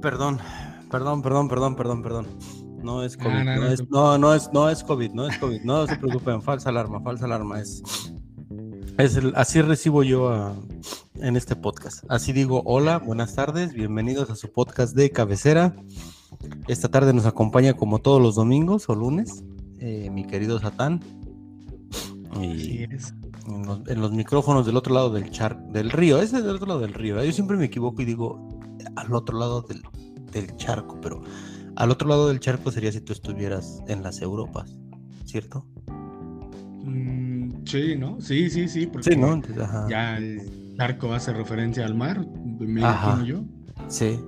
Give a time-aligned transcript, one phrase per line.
[0.00, 0.38] Perdón,
[0.90, 2.26] perdón, perdón, perdón, perdón, perdón.
[2.82, 5.86] No es COVID, no, es, no, no, es, no es COVID, no es COVID, no
[5.88, 7.60] se preocupen, falsa alarma, falsa alarma.
[7.60, 7.82] Es,
[8.96, 10.54] es así recibo yo
[11.16, 12.04] en este podcast.
[12.08, 15.74] Así digo, hola, buenas tardes, bienvenidos a su podcast de cabecera.
[16.68, 19.42] Esta tarde nos acompaña como todos los domingos o lunes,
[19.80, 21.00] eh, mi querido Satán.
[22.40, 22.86] Y
[23.46, 26.80] En, los, micrófonos del otro lado del char, del río, ese es del otro lado
[26.80, 27.20] del río.
[27.20, 27.26] ¿eh?
[27.26, 28.58] Yo siempre me equivoco y digo
[28.96, 29.82] al otro lado del,
[30.32, 31.22] del charco, pero
[31.76, 34.76] al otro lado del charco sería si tú estuvieras en las Europas,
[35.24, 35.64] ¿cierto?
[36.84, 38.20] Mm, sí, ¿no?
[38.20, 38.86] Sí, sí, sí.
[38.86, 39.40] Porque sí, ¿no?
[39.88, 42.26] Ya el charco hace referencia al mar,
[42.58, 43.44] me imagino yo.
[43.88, 44.18] Sí.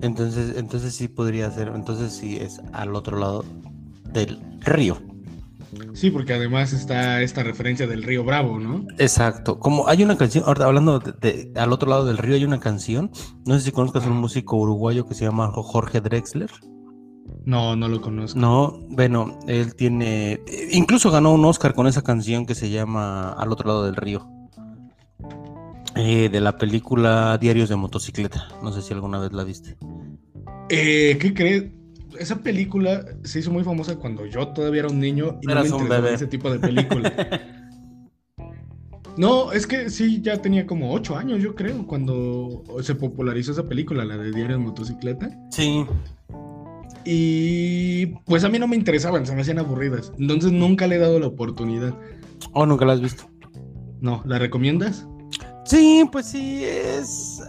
[0.00, 3.44] Entonces, entonces sí podría ser, entonces sí es al otro lado
[4.12, 4.98] del río.
[5.92, 8.86] Sí, porque además está esta referencia del río Bravo, ¿no?
[8.98, 9.58] Exacto.
[9.58, 13.10] Como hay una canción, ahora hablando de, al otro lado del río hay una canción,
[13.46, 16.50] no sé si conozcas a un músico uruguayo que se llama Jorge Drexler.
[17.44, 18.38] No, no lo conozco.
[18.38, 23.52] No, bueno, él tiene, incluso ganó un Oscar con esa canción que se llama Al
[23.52, 24.28] otro lado del río.
[25.96, 28.48] Eh, de la película Diarios de motocicleta.
[28.62, 29.76] No sé si alguna vez la viste.
[30.68, 31.77] Eh, ¿Qué crees?
[32.18, 35.70] Esa película se hizo muy famosa cuando yo todavía era un niño y no me
[35.70, 36.14] un bebé.
[36.14, 37.12] ese tipo de película.
[39.16, 43.68] no, es que sí, ya tenía como ocho años, yo creo, cuando se popularizó esa
[43.68, 45.30] película, la de Diario de Motocicleta.
[45.50, 45.84] Sí.
[47.04, 50.12] Y pues a mí no me interesaban, se me hacían aburridas.
[50.18, 51.94] Entonces nunca le he dado la oportunidad.
[52.52, 53.24] ¿O nunca la has visto?
[54.00, 55.06] No, ¿la recomiendas?
[55.64, 57.42] Sí, pues sí, es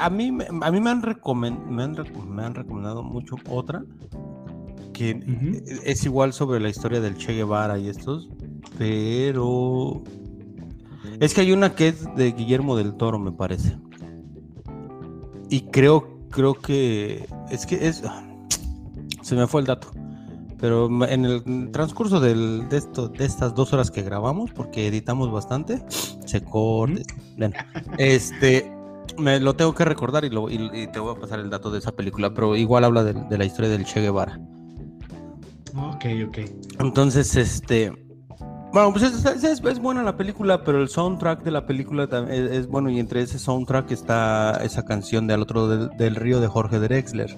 [0.00, 3.84] a mí, a mí me, han me, han recomendado mucho otra
[4.92, 8.28] que es igual sobre la historia del Che Guevara y estos,
[8.76, 10.02] pero
[11.20, 13.78] es que hay una que es de Guillermo del Toro, me parece.
[15.48, 18.02] Y creo, creo que es que es
[19.22, 19.88] se me fue el dato.
[20.58, 25.82] Pero en el transcurso de, esto, de estas dos horas que grabamos, porque editamos bastante,
[26.26, 27.02] se corta.
[27.96, 28.70] Este,
[29.18, 31.78] me lo tengo que recordar y, lo, y, te voy a pasar el dato de
[31.78, 34.38] esa película, pero igual habla de, la historia del Che Guevara.
[35.76, 36.38] Ok, ok.
[36.80, 37.92] Entonces, este.
[38.72, 42.88] Bueno, pues es, buena la película, pero el soundtrack de la película es, es, bueno,
[42.88, 47.36] y entre ese soundtrack está esa canción de Al otro del, río de Jorge Drexler,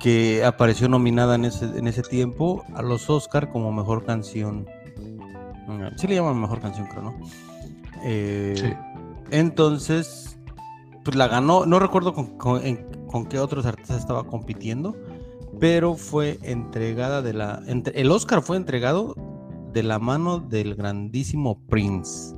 [0.00, 4.66] que apareció nominada en ese, en ese tiempo a los Oscar como mejor canción.
[5.96, 7.14] Sí le llaman mejor canción, creo, ¿no?
[8.04, 8.74] Eh, sí.
[9.30, 10.33] Entonces,
[11.04, 14.96] pues la ganó, no recuerdo con, qué otros artistas estaba compitiendo,
[15.60, 17.62] pero fue entregada de la...
[17.66, 19.14] el Oscar fue entregado
[19.72, 22.34] de la mano del grandísimo Prince,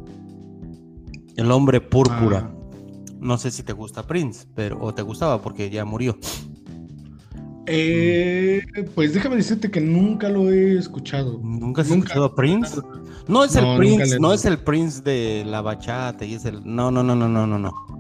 [1.37, 2.51] el hombre púrpura.
[2.51, 2.53] Ah.
[3.19, 6.19] No sé si te gusta Prince, pero o te gustaba porque ya murió.
[7.67, 8.63] Eh,
[8.95, 11.41] pues déjame decirte que nunca lo he escuchado.
[11.43, 12.81] ¿Nunca has escuchado a Prince?
[13.27, 16.61] No es el Prince, no es el Prince de la bachata y es el.
[16.65, 17.97] No, no, no, no, no, no, no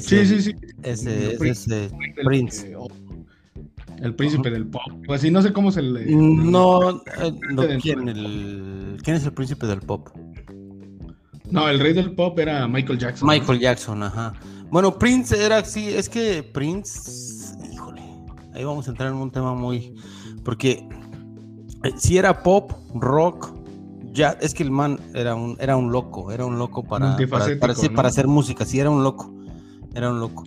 [0.00, 0.54] sí, sí, sí.
[0.82, 1.90] Ese, ese
[2.24, 2.74] Prince.
[4.00, 4.82] El príncipe del pop.
[5.06, 6.04] Pues sí, no sé cómo se le.
[6.06, 10.08] No, eh, ¿quién, el, ¿quién es el príncipe del pop?
[11.50, 13.28] No, el rey del pop era Michael Jackson.
[13.28, 14.34] Michael Jackson, ajá.
[14.70, 18.02] Bueno, Prince era así, es que Prince, híjole,
[18.54, 19.94] ahí vamos a entrar en un tema muy.
[20.44, 20.88] Porque
[21.84, 23.54] eh, si era pop, rock,
[24.12, 27.58] ya, es que el man era un, era un loco, era un loco para, para,
[27.58, 29.34] para, para hacer música, sí, era un loco
[29.94, 30.44] era un loco.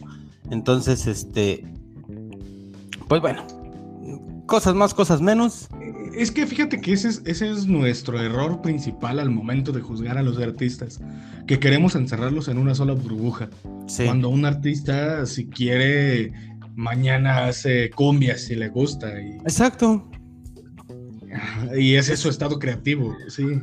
[0.49, 1.65] Entonces, este,
[3.07, 3.45] pues bueno,
[4.45, 5.67] cosas más, cosas menos.
[6.13, 10.17] Es que fíjate que ese es, ese es nuestro error principal al momento de juzgar
[10.17, 10.99] a los artistas,
[11.45, 13.49] que queremos encerrarlos en una sola burbuja.
[14.03, 16.33] Cuando un artista, si quiere,
[16.75, 19.21] mañana hace cumbia si le gusta.
[19.21, 19.35] Y...
[19.37, 20.09] Exacto.
[21.77, 23.61] Y ese es su estado creativo, sí.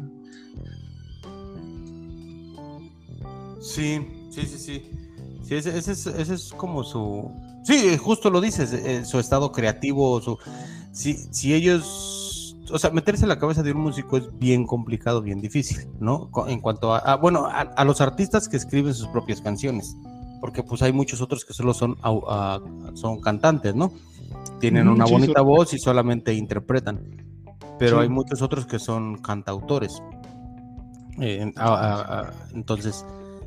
[3.60, 3.98] Sí,
[4.30, 4.82] sí, sí, sí.
[5.44, 7.30] Sí, ese, es, como su...
[7.64, 10.38] Sí, justo lo dices, eh, su estado creativo, su...
[10.92, 12.56] Si, si ellos...
[12.72, 16.30] O sea, meterse en la cabeza de un músico es bien complicado, bien difícil, ¿no?
[16.46, 19.94] En cuanto a, bueno, a, los artistas que escriben sus propias canciones,
[20.40, 21.98] porque pues hay muchos otros que solo son,
[22.94, 23.92] son cantantes, ¿no?
[24.60, 27.00] Tienen una bonita voz y solamente interpretan,
[27.78, 30.02] pero hay muchos otros que son cantautores.
[31.20, 31.52] Eh,
[32.54, 33.04] entonces,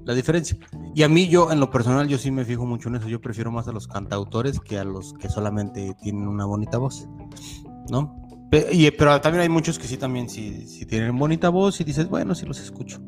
[0.07, 0.57] la diferencia.
[0.95, 3.09] Y a mí yo, en lo personal, yo sí me fijo mucho en eso.
[3.09, 7.09] Yo prefiero más a los cantautores que a los que solamente tienen una bonita voz,
[7.92, 8.15] ¿no?
[8.50, 12.33] Pero, también hay muchos que sí también sí, sí, tienen bonita voz y dices, bueno,
[12.36, 13.01] sí los escucho.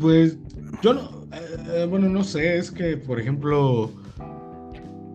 [0.00, 0.36] Pues
[0.82, 3.92] Yo no, eh, bueno, no sé, es que, por ejemplo,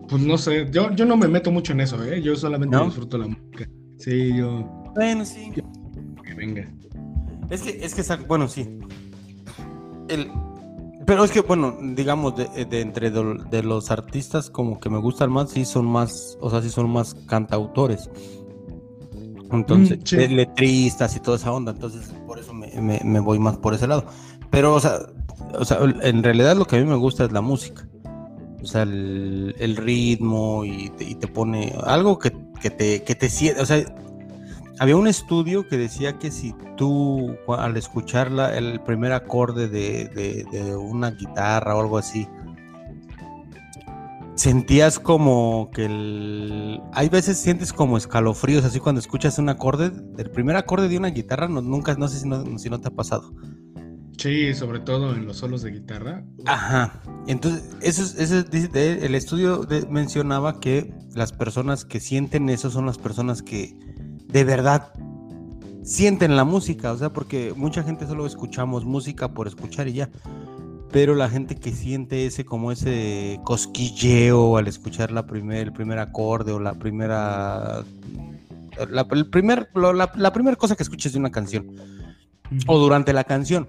[0.08, 2.22] pues no sé, yo, yo no me meto mucho en eso, ¿eh?
[2.22, 3.70] Yo solamente disfruto la música.
[3.98, 4.62] Sí, yo.
[4.96, 5.52] Bueno, sí.
[5.54, 6.66] que venga.
[7.50, 8.80] Es que, es que, bueno, sí.
[10.10, 10.32] El,
[11.08, 15.52] pero es que, bueno, digamos, de, entre de, los artistas como que me gustan más,
[15.52, 18.10] sí son más, o sea, sí son más cantautores.
[19.50, 21.72] Entonces, mm, letristas y toda esa onda.
[21.72, 24.04] Entonces, por eso me, me, voy más por ese lado.
[24.52, 25.00] Pero, o sea,
[25.58, 27.88] o sea, en realidad lo que a mí me gusta es la música.
[28.62, 33.62] O sea, el, ritmo y te, pone algo que, que te, que te siente.
[33.62, 33.78] O sea,
[34.80, 40.08] había un estudio que decía que si tú al escuchar el primer acorde de,
[40.52, 42.28] de, una guitarra o algo así,
[44.36, 46.82] sentías como que el...
[46.94, 51.10] Hay veces sientes como escalofríos así cuando escuchas un acorde, el primer acorde de una
[51.10, 53.34] guitarra, no, nunca, no sé si no, si no te ha pasado.
[54.18, 56.26] Sí, sobre todo en los solos de guitarra.
[56.46, 57.02] Ajá.
[57.28, 63.44] Entonces, eso, eso el estudio mencionaba que las personas que sienten eso son las personas
[63.44, 63.78] que
[64.28, 64.92] de verdad
[65.84, 70.10] sienten la música, o sea, porque mucha gente solo escuchamos música por escuchar y ya.
[70.92, 76.00] Pero la gente que siente ese como ese cosquilleo al escuchar la primer, el primer
[76.00, 77.84] acorde o la primera
[78.90, 81.76] la, el primer, la, la primera cosa que escuches de una canción
[82.68, 83.68] o durante la canción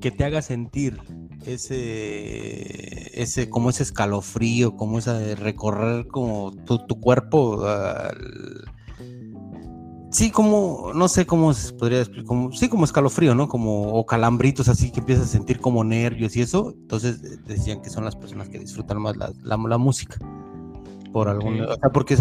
[0.00, 0.98] que te haga sentir
[1.46, 7.64] ese, ese, como ese escalofrío, como ese recorrer como tu, cuerpo.
[10.14, 13.48] Sí, como, no sé cómo se podría explicar, como, sí, como escalofrío, ¿no?
[13.48, 16.72] Como, o calambritos así que empiezas a sentir como nervios y eso.
[16.76, 20.16] Entonces eh, decían que son las personas que disfrutan más la, la, música.
[21.12, 22.16] Por algún, o sea, porque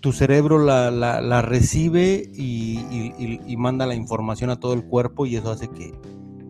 [0.00, 5.26] tu cerebro la, la recibe y, y, y manda la información a todo el cuerpo
[5.26, 5.92] y eso hace que,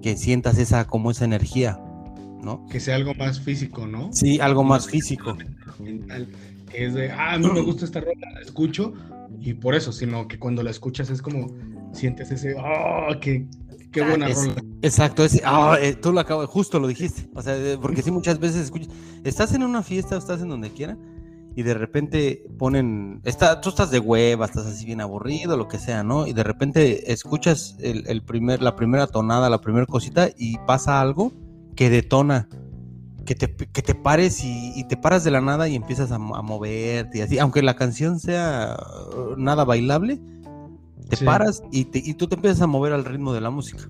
[0.03, 1.81] que sientas esa como esa energía,
[2.43, 2.67] ¿no?
[2.71, 4.13] Que sea algo más físico, ¿no?
[4.13, 5.37] Sí, algo más físico.
[6.73, 8.93] es de, ah, a mí me gusta esta rola, la escucho
[9.41, 11.49] y por eso, sino que cuando la escuchas es como
[11.93, 13.47] sientes ese, oh, qué,
[13.91, 14.63] qué buena rola.
[14.83, 18.65] Exacto, ese, oh, tú lo acabas, justo lo dijiste, o sea, porque sí muchas veces
[18.65, 18.89] escuchas,
[19.25, 20.97] estás en una fiesta, estás en donde quiera
[21.57, 25.79] y de repente ponen, está, tú estás de hueva, estás así bien aburrido, lo que
[25.79, 26.27] sea, ¿no?
[26.27, 31.33] Y de repente escuchas el, primer, la primera tonada, la primera cosita y pasa algo
[31.75, 32.49] que detona,
[33.25, 37.19] que te, que te pares y, te paras de la nada y empiezas a, moverte
[37.19, 38.77] y así, aunque la canción sea
[39.17, 40.21] uh, nada bailable,
[41.09, 43.89] te paras y, y tú te empiezas a mover al ritmo de la música.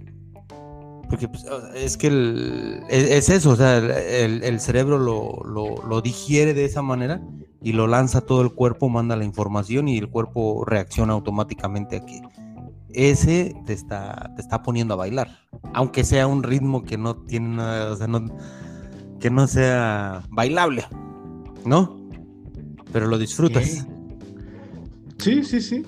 [1.10, 1.44] Porque pues,
[1.74, 5.42] es que el, es, eso, o sea, el, cerebro lo,
[5.84, 7.20] lo, digiere de esa manera
[7.60, 11.96] y lo lanza a todo el cuerpo, manda la información y el cuerpo reacciona automáticamente
[11.96, 12.22] a que
[12.92, 15.30] ese te está, te está poniendo a bailar.
[15.74, 18.24] Aunque sea un ritmo que no tiene nada, o sea, no,
[19.20, 20.84] que no sea bailable,
[21.64, 22.00] ¿no?
[22.92, 23.86] Pero lo disfrutas.
[25.18, 25.84] Sí, sí, sí.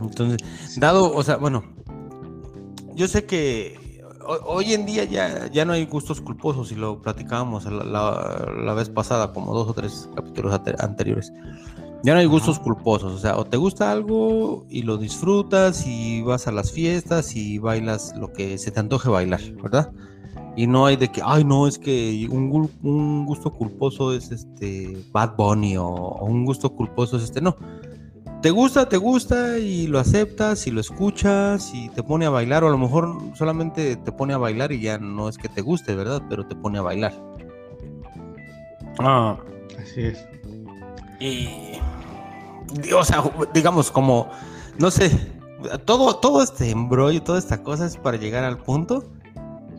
[0.00, 0.38] Entonces,
[0.76, 1.64] dado, o sea, bueno,
[2.94, 3.78] yo sé que
[4.44, 9.32] hoy en día ya, ya no hay gustos culposos y lo platicábamos la, vez pasada,
[9.32, 11.32] como dos o tres capítulos anteriores.
[12.02, 16.22] Ya no hay gustos culposos, o sea, o te gusta algo y lo disfrutas y
[16.22, 19.92] vas a las fiestas y bailas lo que se te antoje bailar, ¿verdad?
[20.56, 24.96] Y no hay de que, ay, no, es que un, un gusto culposo es este
[25.12, 27.56] Bad Bunny o, o un gusto culposo es este, no
[28.46, 32.64] te gusta, te gusta y lo aceptas y lo escuchas y te pone a bailar
[32.64, 35.62] o a lo mejor solamente te pone a bailar y ya no es que te
[35.62, 36.22] guste, ¿verdad?
[36.28, 37.12] Pero te pone a bailar.
[39.00, 39.36] Ah,
[39.80, 40.24] así es.
[41.18, 41.48] Y,
[42.94, 44.28] o sea, digamos como,
[44.78, 45.10] no sé,
[45.84, 49.04] todo, todo este embrollo, toda esta cosa es para llegar al punto.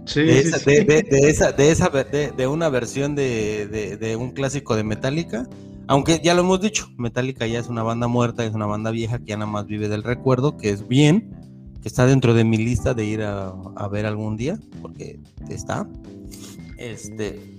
[0.08, 4.32] Sí, de, sí, esa, De, de, esa, de, esa, de, una versión de, de un
[4.32, 5.48] clásico de Metallica
[5.88, 9.20] aunque ya lo hemos dicho, Metallica ya es una banda muerta, es una banda vieja
[9.20, 11.34] que ya nada más vive del recuerdo, que es bien,
[11.82, 15.18] que está dentro de mi lista de ir a, ver algún día, porque
[15.50, 15.88] está.
[16.78, 17.56] Este.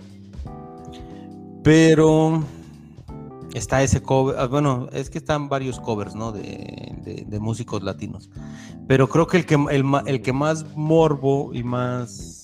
[1.65, 2.45] Pero
[3.55, 6.31] está ese cover, ah, bueno, es que están varios covers, ¿no?
[6.31, 8.29] De, de, músicos latinos.
[8.87, 12.38] Pero creo que el que, el, el que más morbo y más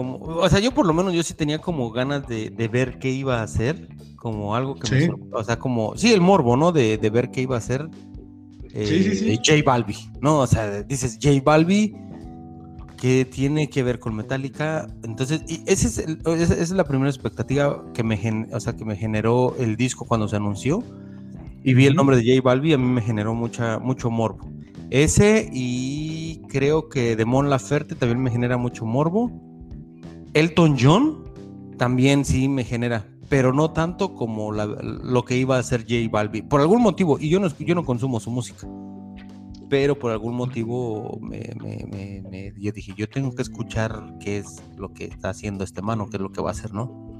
[0.00, 3.10] como, o sea, yo por lo menos yo sí tenía como ganas de, ver qué
[3.10, 6.72] iba a hacer, como algo que me, o sea, como, sí, el morbo, ¿no?
[6.72, 7.86] De, ver qué iba a hacer
[8.72, 10.38] eh, J Balbi, ¿no?
[10.38, 11.94] O sea, dices J Balbi,
[12.96, 17.84] que tiene que ver con Metallica, entonces, y ese es esa es la primera expectativa
[17.92, 20.82] que me, o sea, que me generó el disco cuando se anunció,
[21.62, 24.48] y vi el nombre de J Balbi, a mí me generó mucha, mucho morbo.
[24.88, 29.49] Ese y creo que Demon Laferte también me genera mucho morbo.
[30.34, 31.24] Elton John
[31.76, 36.48] también sí me genera, pero no tanto como lo que iba a hacer J Balvin.
[36.48, 38.68] Por algún motivo, y yo no, yo no consumo su música,
[39.68, 45.04] pero por algún motivo me, yo dije, yo tengo que escuchar qué es lo que
[45.04, 47.16] está haciendo este mano, qué es lo que va a hacer, ¿no?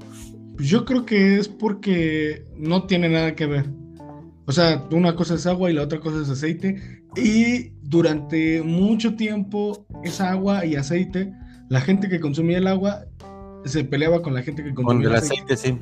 [0.57, 3.69] Yo creo que es porque no tiene nada que ver.
[4.45, 7.03] O sea, una cosa es agua y la otra cosa es aceite.
[7.15, 11.33] Y durante mucho tiempo, esa agua y aceite,
[11.71, 13.05] la gente que consumía el agua
[13.63, 15.55] se peleaba con la gente que consumía el aceite.
[15.55, 15.79] sí.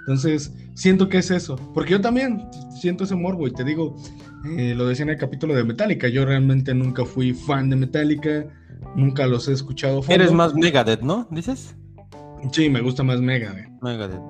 [0.00, 1.56] Entonces, siento que es eso.
[1.74, 2.48] Porque yo también
[2.80, 3.94] siento ese morbo y te digo,
[4.56, 8.46] eh, lo decía en el capítulo de Metallica, yo realmente nunca fui fan de Metallica,
[8.96, 10.00] nunca los he escuchado.
[10.08, 11.28] Eres más Megadeth, ¿no?
[11.30, 11.74] ¿Dices?
[12.50, 13.68] Sí, me gusta más Megadeth.
[13.82, 14.22] Megadeth.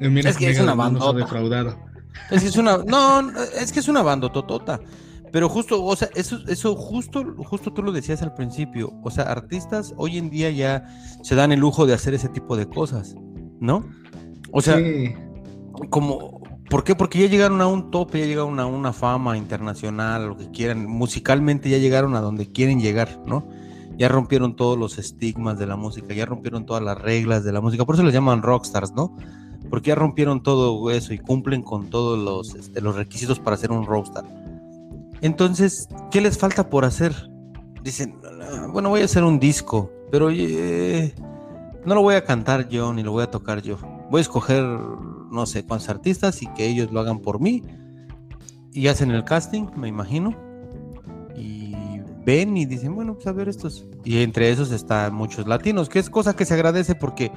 [0.00, 1.12] Eh, es que es una banda.
[1.12, 1.78] defraudado.
[2.32, 4.80] Es que es una, no, es que es una banda totota.
[5.32, 8.92] Pero justo, o sea, eso, eso justo, justo tú lo decías al principio.
[9.02, 10.86] O sea, artistas hoy en día ya
[11.22, 13.14] se dan el lujo de hacer ese tipo de cosas,
[13.60, 13.84] ¿no?
[14.52, 14.78] O sea,
[15.90, 16.94] como, ¿por qué?
[16.94, 20.86] Porque ya llegaron a un tope, ya llegaron a una fama internacional, lo que quieran.
[20.86, 23.48] Musicalmente ya llegaron a donde quieren llegar, ¿no?
[23.96, 27.60] Ya rompieron todos los estigmas de la música, ya rompieron todas las reglas de la
[27.60, 27.84] música.
[27.84, 29.14] Por eso les llaman rockstars, ¿no?
[29.70, 33.70] porque ya rompieron todo eso y cumplen con todos los, este, los requisitos para ser
[33.70, 34.24] un rockstar.
[35.22, 37.14] Entonces, ¿qué les falta por hacer?
[37.82, 38.16] Dicen,
[38.72, 43.12] bueno, voy a hacer un disco, pero no lo voy a cantar yo ni lo
[43.12, 43.78] voy a tocar yo.
[44.10, 47.62] Voy a escoger, no sé, cuántos artistas y que ellos lo hagan por mí.
[48.72, 50.34] Y hacen el casting, me imagino.
[51.36, 51.74] Y
[52.24, 53.86] ven y dicen, bueno, pues a ver estos.
[54.04, 57.32] Y entre esos están muchos latinos, que es cosa que se agradece porque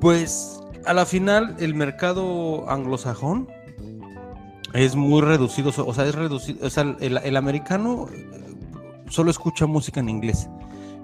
[0.00, 3.48] pues a la final el mercado anglosajón
[4.74, 8.26] es muy reducido, o sea, es reducido, o sea, el, americano eh,
[9.08, 10.48] solo escucha música en inglés.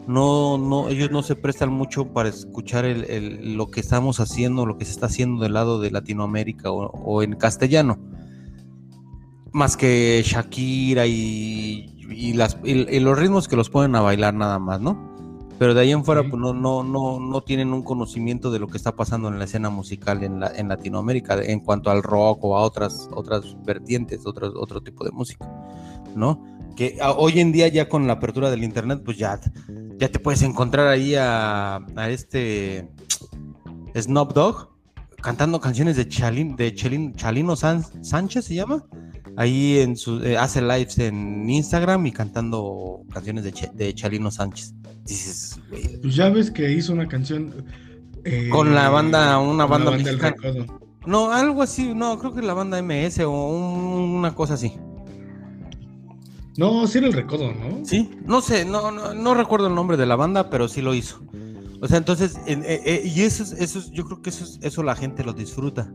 [0.07, 4.85] No, no, ellos no se prestan mucho para escuchar lo que estamos haciendo, lo que
[4.85, 7.99] se está haciendo del lado de Latinoamérica o, en castellano.
[9.51, 14.79] Más que Shakira y, las, y los ritmos que los ponen a bailar nada más,
[14.79, 15.14] ¿no?
[15.59, 18.67] Pero de ahí en fuera pues no, no, no, no tienen un conocimiento de lo
[18.67, 22.45] que está pasando en la escena musical en, la, en Latinoamérica en cuanto al rock
[22.45, 25.49] o a otras, otras vertientes, otro, otro tipo de música,
[26.15, 26.43] ¿no?
[26.77, 29.39] Que hoy en día ya con la apertura del internet, pues ya,
[29.99, 32.89] ya te puedes encontrar ahí a, a este
[33.95, 34.75] Snoop Dogg
[35.25, 38.85] cantando canciones de Chalin, de Chalino Sánchez se llama.
[39.37, 44.75] Ahí en su, eh, hace lives en Instagram y cantando canciones de, de Chalino Sánchez
[45.05, 45.61] dices,
[46.03, 47.65] Pues ya ves que hizo una canción.
[48.25, 49.93] Eh, con la banda, una banda,
[51.07, 54.73] No, algo así, no, creo que la banda MS o una cosa así.
[56.57, 57.85] No, sí era el recodo, ¿no?
[57.85, 61.21] Sí, no sé, no, no, recuerdo el nombre de la banda, pero sí lo hizo.
[61.81, 65.25] O sea, entonces, eh, eh, y eso, eso yo creo que eso, eso la gente
[65.25, 65.93] lo disfruta.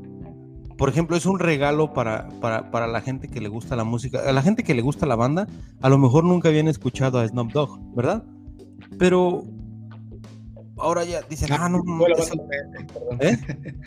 [0.80, 4.22] Por ejemplo, es un regalo para, para, para, la gente que le gusta la música.
[4.26, 5.46] A la gente que le gusta la banda,
[5.82, 8.24] a lo mejor nunca habían escuchado a Snoop Dogg, ¿verdad?
[8.98, 9.44] Pero
[10.78, 12.46] ahora ya dicen, ah, no, fue, la banda
[13.12, 13.38] MS, ¿Eh?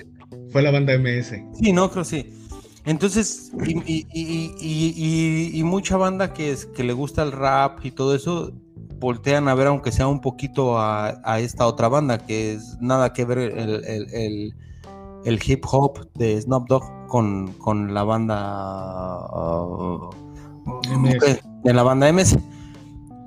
[0.52, 1.34] fue la banda MS.
[1.54, 2.30] Sí, no, creo sí.
[2.84, 3.50] Entonces,
[3.86, 8.52] y, mucha banda que, es, que le gusta el rap y todo eso,
[8.98, 13.24] voltean a ver, aunque sea un poquito a, esta otra banda, que es nada que
[13.24, 14.54] ver el,
[15.24, 19.28] hip hop de Snoop Dogg con, con la banda.
[19.34, 20.10] Uh,
[21.64, 22.38] de la banda MS.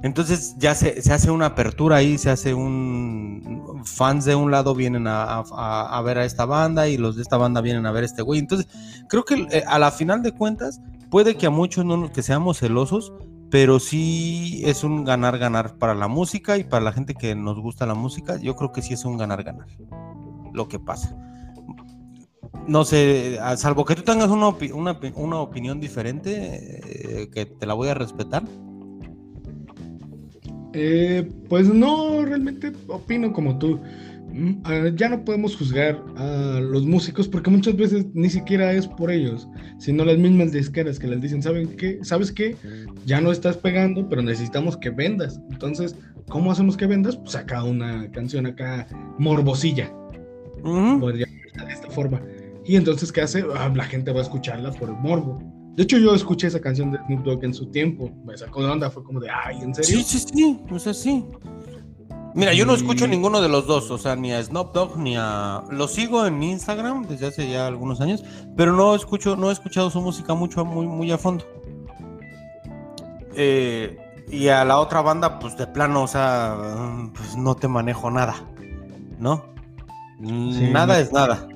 [0.03, 3.81] Entonces ya se, hace una apertura ahí, se hace un...
[3.85, 7.61] Fans de un lado vienen a, ver a esta banda y los de esta banda
[7.61, 8.39] vienen a ver a este güey.
[8.39, 8.67] Entonces
[9.09, 12.59] creo que eh, a la final de cuentas puede que a muchos no que seamos
[12.59, 13.13] celosos,
[13.49, 17.85] pero sí es un ganar-ganar para la música y para la gente que nos gusta
[17.85, 18.37] la música.
[18.37, 19.67] Yo creo que sí es un ganar-ganar
[20.53, 21.15] lo que pasa.
[22.67, 24.55] No sé, salvo que tú tengas una,
[25.15, 28.43] una, opinión diferente, eh, que te la voy a respetar
[30.77, 33.79] eh, pues no, realmente opino como tú.
[34.33, 38.85] Mm, ah, ya no podemos juzgar a los músicos porque muchas veces ni siquiera es
[38.85, 39.47] por ellos,
[39.79, 41.99] sino las mismas disqueras que les dicen, ¿saben qué?
[42.01, 42.57] ¿Sabes qué?
[43.05, 45.39] Ya no estás pegando, pero necesitamos que vendas.
[45.49, 45.95] Entonces,
[46.27, 47.15] ¿cómo hacemos que vendas?
[47.15, 48.85] Pues saca una canción acá
[49.17, 49.89] morbosilla.
[50.99, 52.21] Podría de esta forma.
[52.65, 53.45] Y entonces, ¿qué hace?
[53.55, 55.39] Ah, la gente va a escucharla por el morbo.
[55.75, 58.09] De hecho, yo escuché esa canción de Snoop Dogg en su tiempo.
[58.25, 60.03] Me sacó de onda, fue como de, ay, ¿en serio?
[60.03, 61.25] Sí, sí, sí, o sea, sí.
[62.33, 65.15] Mira, yo no escucho ninguno de los dos, o sea, ni a Snoop Dogg ni
[65.17, 65.63] a...
[65.69, 68.23] Lo sigo en Instagram desde hace ya algunos años,
[68.57, 71.45] pero no escucho, no he escuchado su música mucho, muy, muy a fondo.
[73.35, 73.97] Eh,
[74.29, 76.57] y a la otra banda, pues de plano, o sea,
[77.13, 78.35] pues no te manejo nada,
[79.19, 79.45] ¿no?
[80.19, 81.47] nada es nada.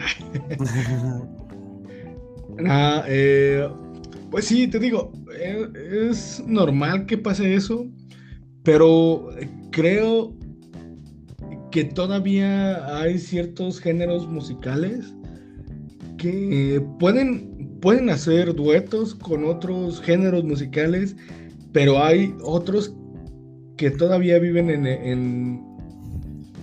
[2.66, 3.68] ah, eh,
[4.30, 5.68] pues sí, te digo, eh,
[6.10, 7.86] es normal que pase eso,
[8.62, 9.30] pero
[9.70, 10.34] creo
[11.70, 15.14] que todavía hay ciertos géneros musicales
[16.18, 21.16] que pueden, pueden hacer duetos con otros géneros musicales,
[21.72, 22.94] pero hay otros
[23.76, 25.62] que todavía viven en,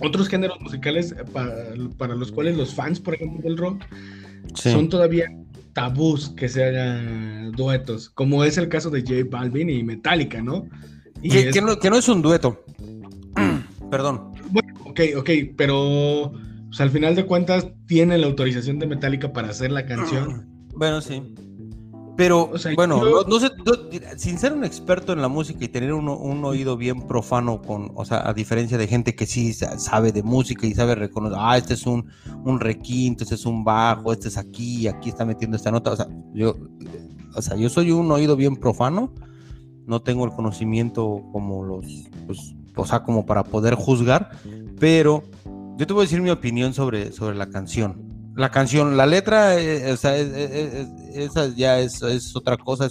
[0.00, 3.84] otros géneros musicales para, los cuales los fans, por ejemplo, del rock,
[4.54, 5.26] son todavía
[5.72, 10.66] tabús que se hagan duetos, como es el caso de J Balvin y Metallica, ¿no?
[11.22, 12.64] Y que, no, es un dueto.
[13.90, 14.32] Perdón.
[14.50, 16.32] Bueno, ok, ok, pero
[16.78, 20.46] al final de cuentas tiene la autorización de Metallica para hacer la canción.
[20.74, 21.22] Bueno, sí.
[22.18, 23.52] Pero, bueno, no, sé,
[24.16, 26.08] sin ser un experto en la música y tener un,
[26.44, 30.66] oído bien profano, con, o sea, a diferencia de gente que sí sabe de música
[30.66, 32.10] y sabe reconocer, ah, este es un,
[32.44, 35.96] un requinto, este es un bajo, este es aquí, aquí está metiendo esta nota, o
[35.96, 36.56] sea, yo,
[37.36, 39.14] o sea, yo soy un oído bien profano,
[39.86, 41.86] no tengo el conocimiento como los,
[42.26, 44.30] pues, o sea, como para poder juzgar,
[44.80, 45.22] pero
[45.76, 48.07] yo te voy a decir mi opinión sobre, sobre la canción
[48.38, 52.00] la canción, la letra, eh, o sea, esa ya es,
[52.36, 52.86] otra cosa.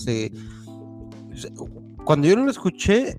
[2.03, 3.17] cuando yo lo escuché,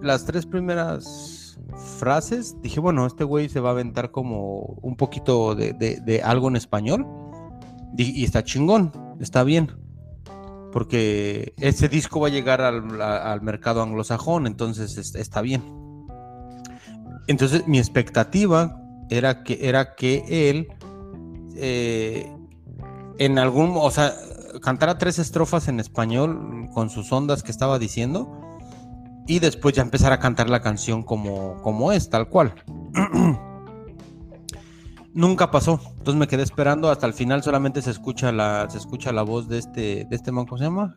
[0.00, 1.58] las tres primeras
[1.98, 6.54] frases, dije, bueno, este güey se va a aventar como un poquito de, algo en
[6.54, 7.08] español.
[7.98, 9.72] Y, está chingón, está bien.
[10.70, 15.60] Porque ese disco va a llegar al, mercado anglosajón, entonces está bien.
[17.26, 18.80] Entonces mi expectativa
[19.10, 20.68] era que, era que él
[21.64, 22.28] eh,
[23.18, 24.14] en algún, o sea,
[24.60, 28.40] cantara tres estrofas en español con sus ondas que estaba diciendo
[29.28, 32.52] y después ya empezar a cantar la canción como, como es, tal cual.
[35.14, 39.12] Nunca pasó, entonces me quedé esperando hasta el final, solamente se escucha la, se escucha
[39.12, 40.96] la voz de este, de este man, ¿cómo se llama?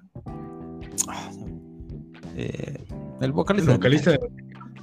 [1.08, 1.30] Ah,
[2.38, 2.88] eh,
[3.22, 3.72] el vocalista.
[3.72, 4.18] El vocalista.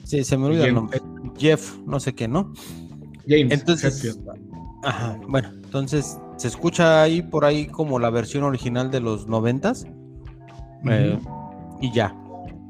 [0.04, 1.00] Sí, se me olvidó el nombre.
[1.38, 2.52] Jeff, no sé qué, ¿no?
[3.26, 3.52] James.
[3.52, 4.18] Entonces,
[4.82, 9.86] Ajá, bueno, entonces se escucha ahí por ahí como la versión original de los noventas.
[10.88, 11.18] Eh,
[11.80, 12.16] y ya.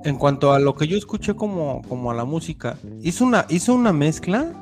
[0.05, 3.75] En cuanto a lo que yo escuché como, como a la música, hizo una, hizo
[3.75, 4.53] una mezcla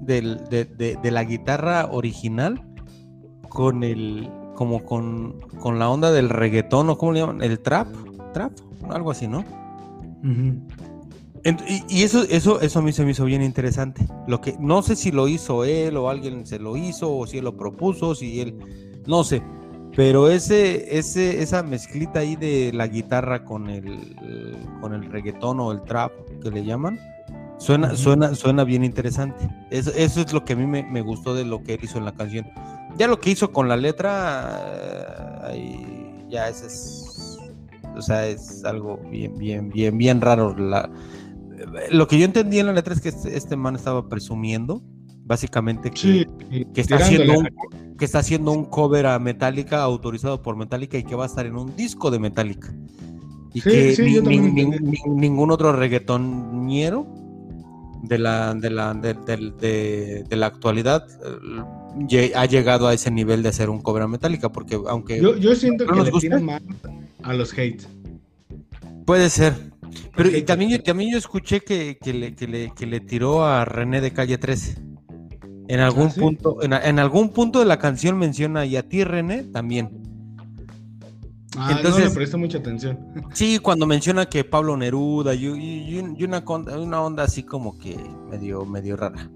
[0.00, 2.64] de, la guitarra original
[3.48, 4.30] con el.
[4.54, 7.88] como con, con la onda del reggaetón, o cómo le llaman, el trap,
[8.32, 8.52] trap,
[8.88, 9.44] algo así, ¿no?
[11.88, 14.06] Y, eso, eso, eso a mí se me hizo bien interesante.
[14.26, 17.38] Lo que no sé si lo hizo él o alguien se lo hizo o si
[17.38, 18.56] él lo propuso, si él,
[19.06, 19.42] no sé.
[19.94, 24.16] Pero ese, ese, esa mezclita ahí de la guitarra con el,
[24.80, 26.98] con el reggaetón o el trap que le llaman,
[27.58, 29.48] suena, suena, suena bien interesante.
[29.70, 32.04] Eso, eso es lo que a mí me, gustó de lo que él hizo en
[32.04, 32.46] la canción.
[32.98, 35.52] Ya lo que hizo con la letra,
[36.28, 37.38] ya ese es,
[37.96, 40.54] o sea, es algo bien, bien, bien, bien raro.
[40.56, 40.90] La,
[41.90, 44.82] lo que yo entendí en la letra es que este, este man estaba presumiendo,
[45.24, 46.26] básicamente, que,
[46.74, 47.48] está haciendo un,
[47.98, 51.46] que está haciendo un cover a Metallica autorizado por Metallica y que va a estar
[51.46, 52.74] en un disco de Metallica.
[53.52, 53.96] Y que
[55.06, 57.06] ningún otro reggaetonero
[58.02, 61.06] de la, de la, de, la actualidad
[62.10, 65.20] eh, ha llegado a ese nivel de hacer un cover a Metallica, porque aunque...
[65.20, 66.62] Yo, siento que le gusta, más
[67.22, 67.88] a los hates.
[69.04, 69.54] Puede ser,
[70.16, 74.12] pero y también, yo, también yo escuché que, le, que, le, tiró a René de
[74.12, 74.76] Calle 13.
[75.68, 79.42] En algún, ¿Ah, punto, en, algún punto de la canción menciona y a ti, René,
[79.44, 79.90] también.
[81.56, 82.98] Ah, Entonces, no le presto mucha atención.
[83.34, 87.96] Sí, cuando menciona que Pablo Neruda y, una, una, onda así como que
[88.30, 89.30] medio, medio rara.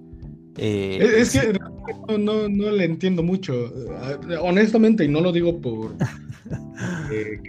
[0.56, 1.58] Eh, es, que
[2.18, 3.54] no, no, le entiendo mucho.
[4.42, 5.94] Honestamente, y no lo digo por
[7.12, 7.40] eh,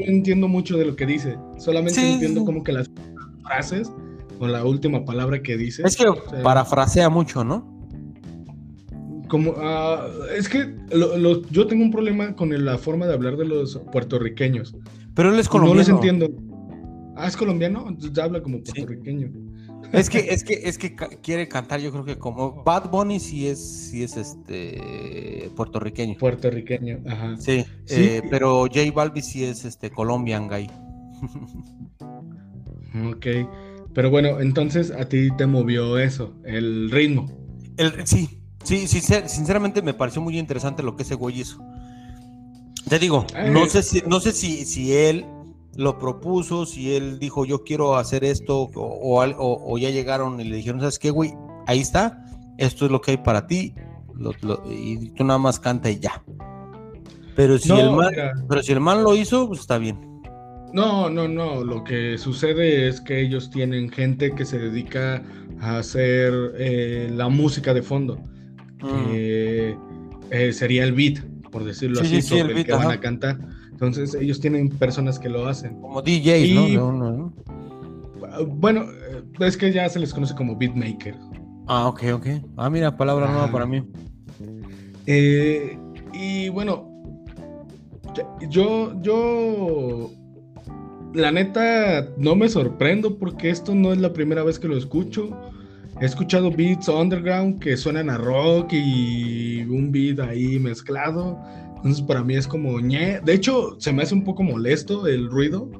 [0.00, 1.36] no entiendo mucho de lo que dice.
[1.58, 2.90] Solamente entiendo como que las
[3.44, 3.90] frases
[4.38, 5.82] o la última palabra que dice.
[5.84, 6.04] Es que
[6.42, 7.74] parafrasea mucho, ¿no?
[9.28, 10.76] Como, ah, es que
[11.50, 14.76] yo tengo un problema con la forma de hablar de los puertorriqueños.
[15.14, 15.74] Pero él es colombiano.
[15.74, 16.28] No les entiendo.
[17.16, 19.32] Ah, es colombiano, entonces habla como puertorriqueño.
[19.92, 23.46] Es que, es que, es que quiere cantar, yo creo que como Bad Bunny sí
[23.46, 26.18] es, sí es este puertorriqueño.
[26.18, 27.36] Puertorriqueño, ajá.
[27.38, 30.70] Sí, eh, pero J Balbi sí es este Colombian guy.
[33.10, 33.26] ok.
[33.94, 37.30] Pero bueno, entonces a ti te movió eso, el ritmo.
[37.76, 41.64] El, sí, sí, sí, sinceramente me pareció muy interesante lo que ese güey hizo.
[42.88, 45.24] Te digo, no sé si, no sé si, si él
[45.76, 50.56] lo propuso, si él dijo yo quiero hacer esto, o, o, ya llegaron y le
[50.56, 51.34] dijeron, ¿sabes qué, güey?
[51.66, 52.24] Ahí está,
[52.58, 53.74] esto es lo que hay para ti,
[54.70, 56.22] y tú nada más canta y ya.
[57.34, 58.12] Pero si, el man,
[58.48, 59.98] pero si el man lo hizo, pues está bien.
[60.72, 61.62] No, no, no.
[61.62, 65.22] Lo que sucede es que ellos tienen gente que se dedica
[65.60, 68.16] a hacer eh, la música de fondo.
[68.82, 69.10] Mm.
[69.10, 69.76] Que
[70.30, 71.18] eh, sería el beat,
[71.50, 73.38] por decirlo así, sobre el, que van a cantar.
[73.76, 75.78] Entonces ellos tienen personas que lo hacen.
[75.82, 77.30] Como DJs, ¿no?
[78.48, 81.14] Bueno, eh, es que ya se les conoce como beatmaker.
[81.66, 82.26] Ah, ok, ok.
[82.56, 83.82] Ah, mira, palabra nueva para mí.
[85.06, 86.88] y bueno,
[88.48, 90.10] yo, yo
[91.12, 95.30] la neta, no me sorprendo porque esto no es la primera vez que lo escucho.
[96.00, 101.38] He escuchado beats underground que suenan a rock y un beat ahí mezclado.
[101.76, 103.20] Entonces para mí es como ñe.
[103.20, 105.70] De hecho, se me hace un poco molesto el ruido.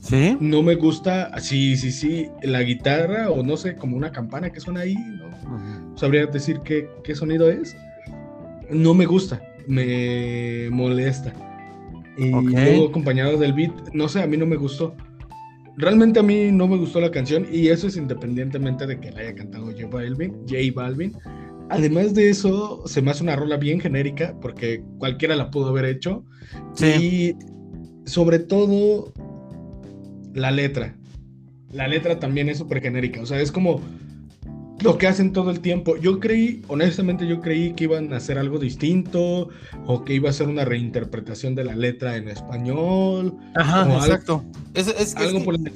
[0.00, 0.36] ¿Sí?
[0.40, 4.58] No me gusta, sí, sí, sí, la guitarra o no sé, como una campana que
[4.58, 5.96] suena ahí, ¿no?
[5.96, 7.76] Sabría decir qué, qué sonido es.
[8.68, 11.32] No me gusta, me molesta.
[12.18, 14.94] Y luego acompañado del beat, no sé, a mí no me gustó.
[15.76, 19.20] Realmente a mí no me gustó la canción y eso es independientemente de que la
[19.20, 20.32] haya cantado J Balvin.
[20.48, 21.16] J Balvin.
[21.72, 25.86] Además de eso, se me hace una rola bien genérica porque cualquiera la pudo haber
[25.86, 26.22] hecho.
[26.78, 27.34] Y
[28.04, 29.10] sobre todo
[30.34, 30.94] la letra.
[31.72, 33.22] La letra también es súper genérica.
[33.22, 33.80] O sea, es como
[34.82, 35.96] lo que hacen todo el tiempo.
[35.96, 39.48] Yo creí, honestamente, yo creí que iban a hacer algo distinto
[39.86, 43.34] o que iba a ser una reinterpretación de la letra en español.
[43.54, 44.44] Ajá, exacto.
[44.74, 45.72] es, algo por el...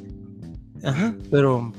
[0.82, 1.72] Ajá, pero,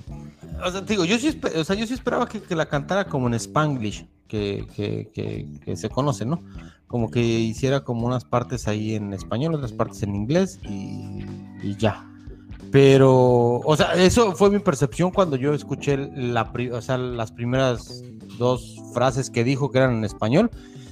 [0.63, 3.33] o sea, digo, yo sí, o sea, yo sí esperaba que, la cantara como en
[3.35, 6.41] Spanglish, que, que, se conoce, ¿no?
[6.87, 11.25] Como que hiciera como unas partes ahí en español, otras partes en inglés y,
[11.63, 12.05] y ya.
[12.71, 18.03] Pero, o sea, eso fue mi percepción cuando yo escuché la, o sea, las primeras
[18.37, 20.51] dos frases que dijo que eran en español.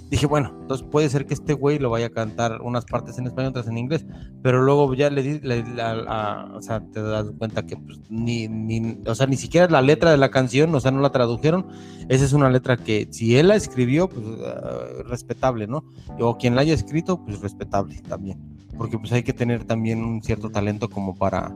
[0.09, 3.25] Dije, bueno, entonces puede ser que este güey lo vaya a cantar unas partes en
[3.25, 4.05] español, otras en inglés,
[4.43, 9.15] pero luego ya le di, o sea, te das cuenta que pues, ni, ni, o
[9.15, 11.65] sea, ni siquiera la letra de la canción, o sea, no la tradujeron.
[12.07, 15.83] Esa es una letra que si él la escribió, pues uh, respetable, ¿no?
[16.19, 18.39] O quien la haya escrito, pues respetable también,
[18.77, 21.51] porque pues hay que tener también un cierto talento como para,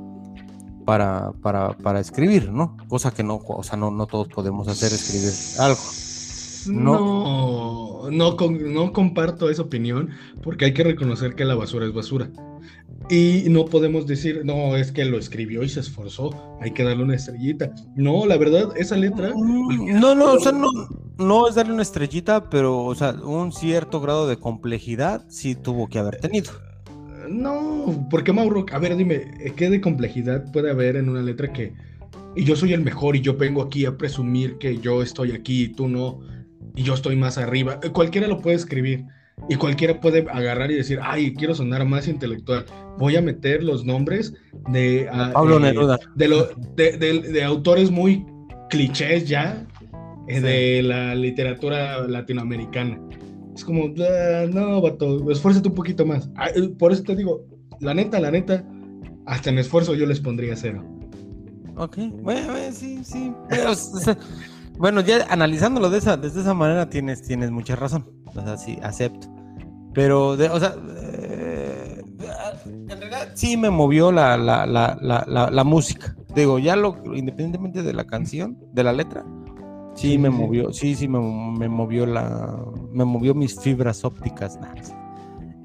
[0.85, 2.75] para, para, para escribir, ¿no?
[2.87, 5.79] Cosa que no, o sea, no, no todos podemos hacer, escribir algo.
[6.67, 7.38] No,
[8.11, 10.09] no, comparto esa opinión
[10.41, 12.29] porque hay que reconocer que la basura es basura.
[13.09, 17.03] Y no podemos decir, no, es que lo escribió y se esforzó, hay que darle
[17.03, 17.71] una estrellita.
[17.95, 19.33] No, la verdad, esa letra...
[19.35, 20.67] No, no, o sea, no,
[21.17, 25.87] no es darle una estrellita, pero, o sea, un cierto grado de complejidad sí tuvo
[25.87, 26.51] que haber tenido.
[27.27, 31.73] No, porque Mauro, a ver, dime, ¿qué de complejidad puede haber en una letra que...
[32.35, 35.63] Y yo soy el mejor y yo vengo aquí a presumir que yo estoy aquí
[35.63, 36.19] y tú no,
[36.75, 37.79] y yo estoy más arriba.
[37.83, 39.05] Eh, cualquiera lo puede escribir
[39.47, 42.65] y cualquiera puede agarrar y decir, ay, quiero sonar más intelectual.
[42.97, 44.33] Voy a meter los nombres
[44.69, 45.07] de...
[45.11, 45.99] Ah, Pablo eh, Neruda.
[46.15, 48.25] De, lo, de, autores muy
[48.69, 49.65] clichés ya
[50.27, 52.99] eh, de la literatura latinoamericana.
[53.55, 56.29] Es como, ah, no, vato, esfuérzate un poquito más.
[56.35, 57.45] Ah, por eso te digo,
[57.79, 58.65] la neta, la neta,
[59.25, 60.83] hasta en esfuerzo yo les pondría cero.
[61.77, 63.31] Ok, bueno, sí, sí.
[64.79, 68.09] bueno, ya analizándolo de esa, desde esa manera tienes, tienes mucha razón.
[68.25, 69.27] O sea, sí, acepto.
[69.93, 72.01] Pero, de, o sea, eh,
[72.63, 74.95] en realidad sí me movió la, la, la,
[75.51, 76.15] la, música.
[76.33, 79.25] Digo, ya lo, independientemente de la canción, de la letra,
[79.95, 81.19] Sí, me movió, sí, sí, me,
[81.67, 82.57] movió la,
[82.93, 84.57] me movió mis fibras ópticas.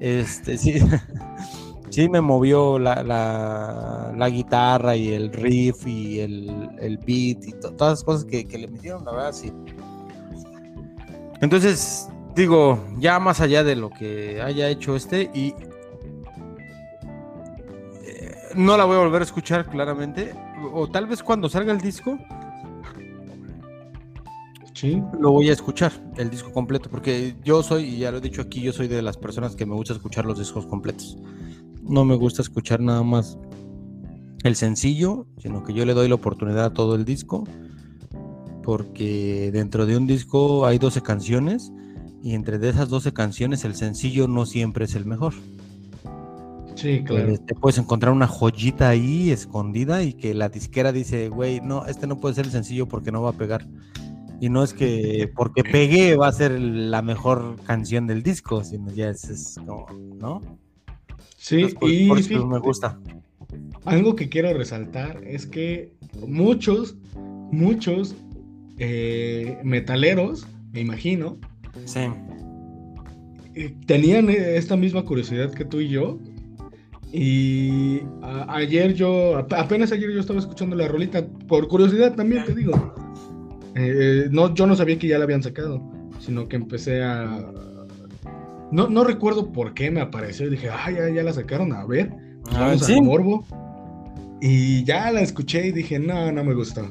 [0.01, 0.73] Este, sí,
[1.95, 8.03] sí me movió la, la, guitarra y el riff y el, beat y todas las
[8.03, 9.53] cosas que, le metieron, la verdad, sí.
[11.39, 15.53] Entonces, digo, ya más allá de lo que haya hecho este y
[18.03, 20.35] eh, no la voy a volver a escuchar claramente,
[20.73, 22.19] o tal vez cuando salga el disco
[25.19, 28.41] lo voy a escuchar, el disco completo, porque yo soy, y ya lo he dicho
[28.41, 31.17] aquí, yo soy de las personas que me gusta escuchar los discos completos.
[31.87, 33.37] No me gusta escuchar nada más
[34.43, 37.45] el sencillo, sino que yo le doy la oportunidad a todo el disco,
[38.63, 41.71] porque dentro de un disco hay 12 canciones,
[42.21, 45.33] y entre de esas 12 canciones el sencillo no siempre es el mejor.
[46.75, 47.33] Sí, claro.
[47.33, 51.85] Eh, te puedes encontrar una joyita ahí escondida y que la disquera dice, güey, no,
[51.85, 53.65] este no puede ser el sencillo porque no va a pegar.
[54.41, 58.91] Y no es que porque pegué va a ser la mejor canción del disco, sino
[58.91, 60.41] ya es, como, ¿no?
[61.45, 62.09] Sí, y
[62.43, 62.99] me gusta.
[63.83, 65.93] algo que quiero resaltar es que
[66.27, 66.95] muchos,
[67.51, 68.15] muchos
[68.79, 71.37] eh, metaleros, me imagino,
[71.85, 71.99] sí.
[73.53, 76.17] Eh, tenían esta misma curiosidad que tú y yo.
[77.13, 78.01] Y
[78.47, 82.95] ayer yo, apenas ayer yo estaba escuchando la rolita, por curiosidad también te digo.
[83.75, 85.79] Eh, no, yo no sabía que ya la habían sacado,
[86.19, 87.37] sino que empecé a...
[88.71, 91.85] No, no recuerdo por qué me apareció y dije, ah, ya, ya la sacaron, a
[91.85, 92.11] ver,
[92.43, 93.45] pues vamos a morbo.
[94.41, 96.85] Y ya la escuché y dije, no, no me gustó.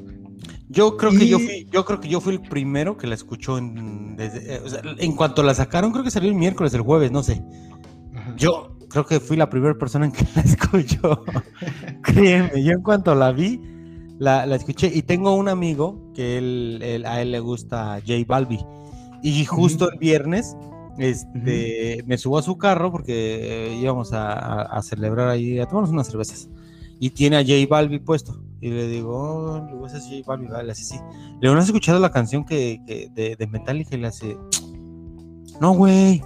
[0.69, 3.59] Yo creo que yo fui, yo creo que yo fui el primero que la escuchó
[3.59, 4.61] en, desde, eh,
[4.99, 7.43] en cuanto la sacaron, creo que salió el miércoles, el jueves, no sé.
[8.37, 11.25] Yo creo que fui la primera persona en que la escuchó.
[12.03, 13.61] Créeme, yo en cuanto la vi,
[14.19, 14.91] la, escuché.
[14.93, 18.59] Y tengo un amigo que él, a él le gusta J Balbi.
[19.23, 20.57] Y justo el viernes
[20.99, 26.07] este, me subo a su carro porque eh, íbamos a, celebrar ahí, a tomarnos unas
[26.07, 26.49] cervezas.
[27.01, 28.41] Y tiene a J Balbi puesto.
[28.61, 31.01] Y le digo, oh, ese es así sí.
[31.41, 32.81] Le has escuchado la canción que,
[33.13, 34.39] de, Metallica y le hace,
[35.61, 36.23] no, güey.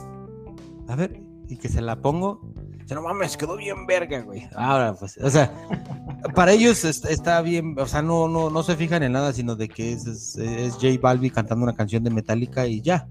[0.89, 2.41] A ver, y que se la pongo.
[2.81, 4.49] Dice, no mames, quedó bien verga, güey.
[4.55, 5.53] Ahora, pues, o sea,
[6.35, 9.69] para ellos está bien, o sea, no, no, no se fijan en nada, sino de
[9.69, 13.09] que es, es, J Balbi cantando una canción de Metallica y ya.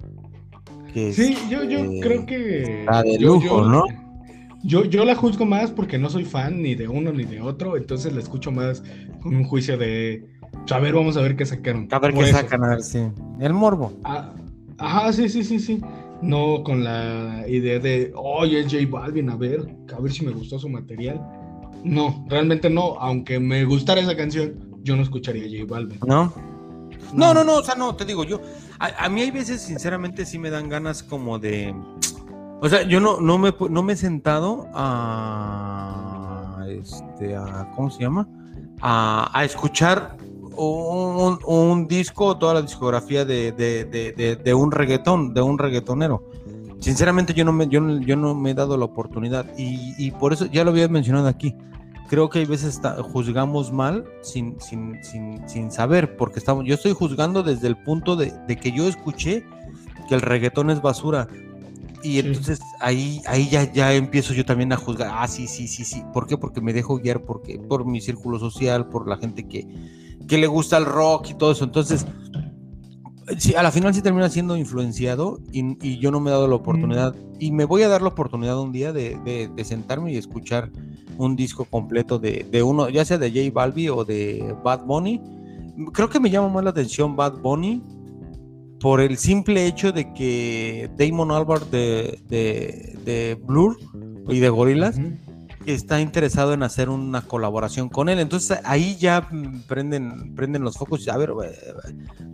[1.14, 2.86] Sí, yo, yo este, creo que.
[2.86, 3.86] La de lujo, ¿no?
[4.64, 7.78] Yo, yo la juzgo más porque no soy fan ni de uno ni de otro,
[7.78, 8.84] entonces la escucho más
[9.22, 10.28] con un juicio de.
[10.52, 11.88] Pues, a ver, vamos a ver qué sacaron.
[11.92, 13.00] A ver qué sacan, a ver, sí.
[13.40, 13.94] El morbo.
[14.04, 14.34] Ah,
[14.78, 15.82] ajá, sí, sí, sí, sí.
[16.22, 20.32] No con la idea de, oye, es J Balvin, a ver, a ver si me
[20.32, 21.22] gustó su material.
[21.84, 22.96] No, realmente no.
[23.00, 26.00] Aunque me gustara esa canción, yo no escucharía a J Balvin.
[26.06, 26.34] ¿No?
[27.14, 28.42] No, no, no, o sea, no, te digo, yo,
[28.80, 31.74] a, mí hay veces, sinceramente, sí me dan ganas como de,
[32.62, 38.02] o sea, yo no, no, me, no me he sentado a, este, a, ¿cómo se
[38.02, 38.28] llama?
[38.82, 40.18] A, a escuchar
[40.58, 46.24] un, un, disco, toda la discografía de, de, de, de, un reggaetón, de un reggaetonero.
[46.80, 50.34] Sinceramente yo no me, yo, yo no me he dado la oportunidad y, y, por
[50.34, 51.56] eso ya lo había mencionado aquí.
[52.08, 52.80] Creo que hay veces
[53.12, 58.16] juzgamos mal sin, sin, sin, sin, saber, porque estamos, yo estoy juzgando desde el punto
[58.16, 59.44] de, que yo escuché
[60.08, 61.28] que el reggaetón es basura.
[62.04, 65.12] Y entonces ahí, ahí ya, ya empiezo yo también a juzgar.
[65.14, 66.04] Ah, sí, sí, sí, sí.
[66.14, 66.38] ¿Por qué?
[66.38, 69.68] Porque me dejo guiar porque, por mi círculo social, por la gente que,
[70.28, 71.66] que le gusta el rock y todo eso.
[71.66, 72.06] Entonces,
[73.38, 76.56] sí, a la final sí termina siendo influenciado y, yo no me he dado la
[76.56, 77.16] oportunidad.
[77.40, 80.72] Y me voy a dar la oportunidad un día de, sentarme y escuchar
[81.18, 85.22] un disco completo de, uno, ya sea de J Balbi o de Bad Bunny.
[85.94, 87.84] Creo que me llama más la atención Bad Bunny
[88.80, 93.78] por el simple hecho de que Damon Albarn de, Blur
[94.28, 94.98] y de Gorillaz
[95.66, 98.20] está interesado en hacer una colaboración con él.
[98.20, 99.30] Entonces ahí ya
[99.68, 101.08] prenden, prenden los focos.
[101.08, 101.34] A ver,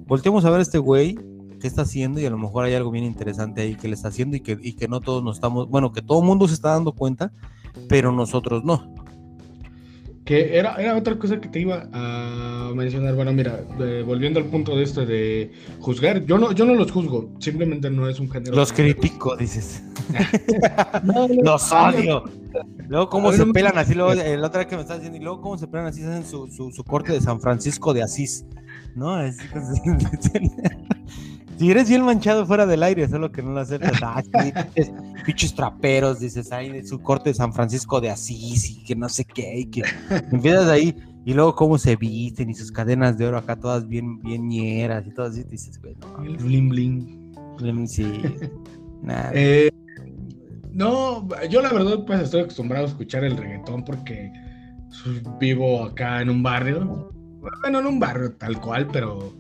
[0.06, 1.18] volteemos a ver a este güey
[1.60, 4.10] qué está haciendo y a lo mejor hay algo bien interesante ahí que le está
[4.10, 6.56] haciendo y que, y que no todos nos estamos, bueno, que todo el mundo se
[6.56, 7.32] está dando cuenta,
[7.88, 8.94] pero nosotros no.
[10.26, 13.14] Que era, era otra cosa que te iba a mencionar.
[13.14, 13.62] Bueno, mira,
[14.06, 18.08] volviendo al punto de esto de juzgar, yo no, yo no los juzgo, simplemente no
[18.08, 18.56] es un género.
[18.56, 19.84] Los critico, dices.
[21.44, 22.24] los odio.
[22.88, 25.42] Luego cómo se pelan así, luego la otra vez que me estás diciendo, y luego
[25.42, 28.46] cómo se pelan así, hacen su, su, su corte de San Francisco de Asís,
[28.96, 29.14] ¿no?
[29.16, 29.40] Así,
[31.58, 34.02] Si eres bien manchado fuera del aire, solo que no lo aceptas.
[34.02, 34.24] Ah,
[35.26, 39.24] pinches, traperos, dices, ay, su corte de San Francisco de Asís y que no sé
[39.24, 39.84] qué, y que
[40.32, 44.20] empiezas ahí, y luego cómo se visten y sus cadenas de oro acá todas bien,
[44.22, 46.24] bien ñeras y todo así, dices, güey, no.
[46.24, 47.88] El bling bling.
[47.88, 48.22] sí.
[49.34, 49.70] Eh,
[50.72, 54.32] no, yo la verdad, pues estoy acostumbrado a escuchar el reggaetón porque
[55.40, 57.12] vivo acá en un barrio.
[57.62, 59.34] Bueno, en un barrio tal cual, pero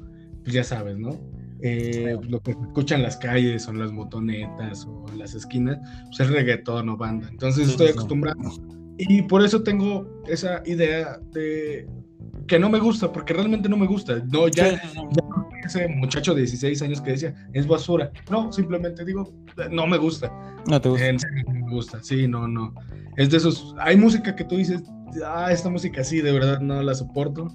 [0.43, 1.19] pues ya sabes, ¿no?
[1.61, 6.19] Eh, lo que se escucha en las calles, son las motonetas o las esquinas, pues
[6.19, 7.27] es reggaetón o banda.
[7.29, 8.37] Entonces estoy acostumbrado.
[8.97, 11.87] Y por eso tengo esa idea de
[12.47, 14.21] que no me gusta, porque realmente no me gusta.
[14.31, 14.81] No, ya,
[15.65, 18.11] ese muchacho de 16 años que decía, es basura.
[18.29, 19.33] No, simplemente digo,
[19.71, 20.31] no me gusta.
[20.67, 21.11] No te gusta.
[21.13, 22.73] no me gusta, sí, no, no.
[23.15, 24.83] Es de esos, hay música que tú dices,
[25.25, 27.47] ah, esta música sí, de verdad no la soporto.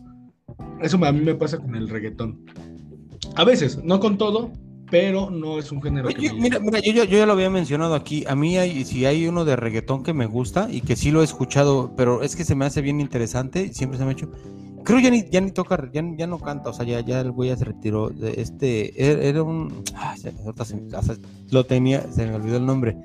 [0.81, 2.45] Eso a mí me pasa con el reggaetón.
[3.37, 4.53] A veces, no con todo,
[4.91, 8.25] pero no es un género que Mira, mira yo, yo, ya lo había mencionado aquí.
[8.27, 11.21] A mí hay, si hay uno de reggaetón que me gusta y que sí lo
[11.21, 14.31] he escuchado, pero es que se me hace bien interesante, siempre se me ha hecho.
[14.85, 17.33] Creo ya ni, ya ni toca, ya, ya no canta, o sea, ya, ya el
[17.33, 18.11] güey ya se retiró.
[18.11, 19.85] Este, era, un.
[21.51, 22.97] lo tenía, se me olvidó el nombre.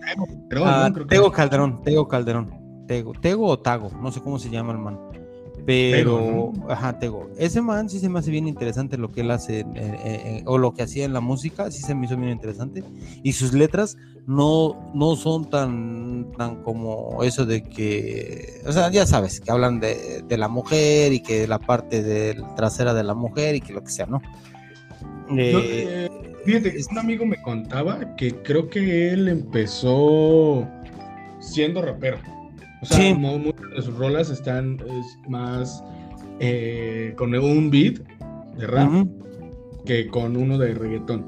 [0.63, 2.63] Ah, Tego Calderón, Tego Calderón.
[2.87, 4.99] Tego, Tego o Tago, no sé cómo se llama el man.
[5.65, 7.29] Pero, ajá, Tego.
[7.37, 9.65] Ese man sí se me hace bien interesante lo que él hace,
[10.45, 12.83] o lo que hacía en la música, sí se me hizo bien interesante.
[13.23, 13.97] Y sus letras
[14.27, 19.79] no, no son tan, tan como eso de que, o sea, ya sabes, que hablan
[19.79, 23.83] de, la mujer y que la parte del trasera de la mujer y que lo
[23.83, 24.21] que sea, ¿no?
[25.37, 26.09] Eh,
[26.45, 30.67] fíjate, un amigo me contaba que creo que él empezó
[31.39, 32.32] siendo rapero.
[32.83, 34.77] O sea, muchas de sus rolas están
[35.29, 35.81] más
[36.41, 37.99] eh, con un beat
[38.57, 39.07] de rap
[39.85, 41.25] que con uno de reggaetón.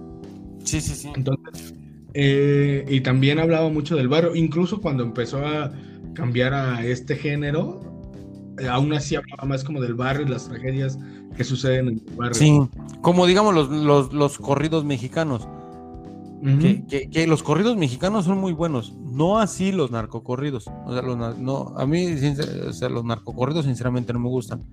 [0.65, 1.09] Sí, sí, sí.
[1.15, 1.73] Entonces,
[2.13, 5.71] eh, y también hablaba mucho del barrio, incluso cuando empezó a
[6.13, 7.79] cambiar a este género,
[8.59, 10.99] eh, aún así hablaba más como del barrio y las tragedias
[11.37, 12.35] que suceden en el barrio.
[12.35, 12.59] Sí,
[13.01, 15.47] como digamos los, los, los corridos mexicanos
[16.87, 20.67] que, los corridos mexicanos son muy buenos, no así los narcocorridos.
[20.85, 22.07] O sea, los, no, a mí
[22.89, 24.63] los narcocorridos sinceramente no me gustan.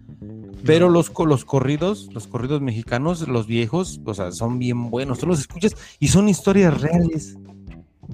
[0.64, 5.18] Pero los, los corridos, los corridos mexicanos, los viejos, o sea, son bien buenos.
[5.18, 7.36] Tú los escuchas y son historias reales,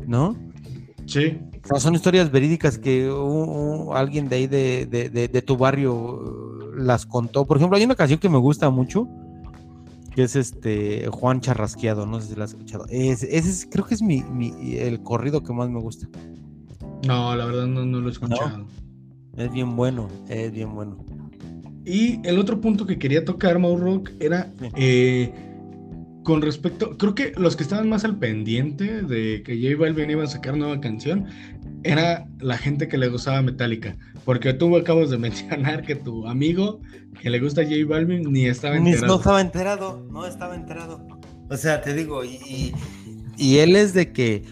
[0.06, 0.36] ¿no?
[1.08, 1.38] Sí.
[1.78, 3.10] son historias verídicas que
[3.94, 7.46] alguien de ahí de, de, tu barrio uh, las contó.
[7.46, 9.08] Por ejemplo, hay una canción que me gusta mucho,
[10.18, 12.86] que es este Juan Charrasqueado, no sé si lo has escuchado.
[12.90, 14.24] Ese, es, creo que es mi,
[14.76, 16.08] el corrido que más me gusta.
[17.06, 18.66] No, la verdad no, lo he escuchado.
[19.36, 21.06] Es bien bueno, es bien bueno.
[21.84, 25.32] Y el otro punto que quería tocar, Rock, era eh,
[26.24, 30.24] con respecto, creo que los que estaban más al pendiente de que J Balvin iba
[30.24, 31.26] a sacar nueva canción
[31.84, 33.96] era la gente que le gustaba Metallica,
[34.28, 36.82] porque tú acabas de mencionar que tu amigo
[37.22, 39.06] que le gusta J Balvin ni estaba enterado.
[39.06, 41.08] No estaba enterado, no estaba enterado.
[41.48, 42.74] O sea, te digo, y,
[43.38, 44.44] y, él es de que,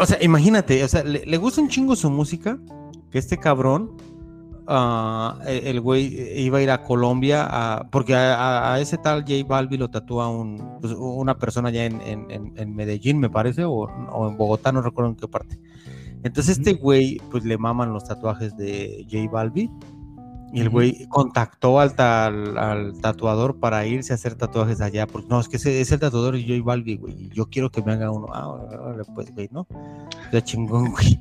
[0.00, 2.58] o sea, imagínate, o sea, le, gusta un chingo su música,
[3.12, 3.92] que este cabrón,
[4.66, 9.78] uh, el güey iba a ir a Colombia, a, porque a, ese tal J Balvin
[9.78, 14.28] lo tatúa un, pues, una persona ya en, en, en, Medellín, me parece, o, o
[14.28, 15.56] en Bogotá, no recuerdo en qué parte.
[16.24, 19.70] Entonces este güey, pues le maman los tatuajes de J Balbi.
[20.54, 25.06] Y el güey contactó al, al, tatuador para irse a hacer tatuajes allá.
[25.06, 27.24] Porque no, es que es el tatuador de J Balbi, güey.
[27.24, 28.28] Y yo quiero que me haga uno.
[28.32, 28.56] Ah,
[29.14, 29.66] pues, güey, ¿no?
[30.32, 31.20] Ya chingón, güey.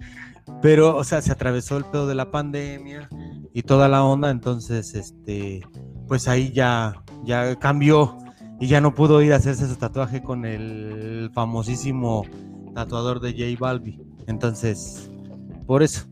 [0.62, 3.10] Pero, o sea, se atravesó el pedo de la pandemia
[3.54, 4.30] y toda la onda.
[4.30, 5.62] Entonces, este,
[6.08, 8.16] pues ahí ya, ya cambió.
[8.60, 12.24] Y ya no pudo ir a hacerse su tatuaje con el famosísimo
[12.76, 14.13] tatuador de J Balbi.
[14.28, 15.10] Entonces,
[15.66, 16.06] por eso.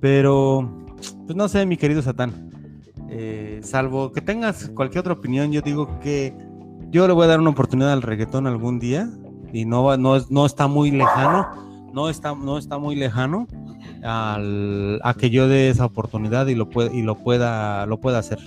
[0.00, 0.86] Pero,
[1.26, 2.50] pues no sé, mi querido Satán.
[3.08, 6.34] Eh, salvo que tengas cualquier otra opinión, yo digo que
[6.90, 9.08] yo le voy a dar una oportunidad al reggaetón algún día.
[9.52, 11.46] Y no, no, no está muy lejano.
[11.92, 13.46] No está, no está muy lejano
[14.02, 18.18] al, a que yo dé esa oportunidad y lo, pueda, y lo, pueda, lo pueda
[18.18, 18.38] hacer.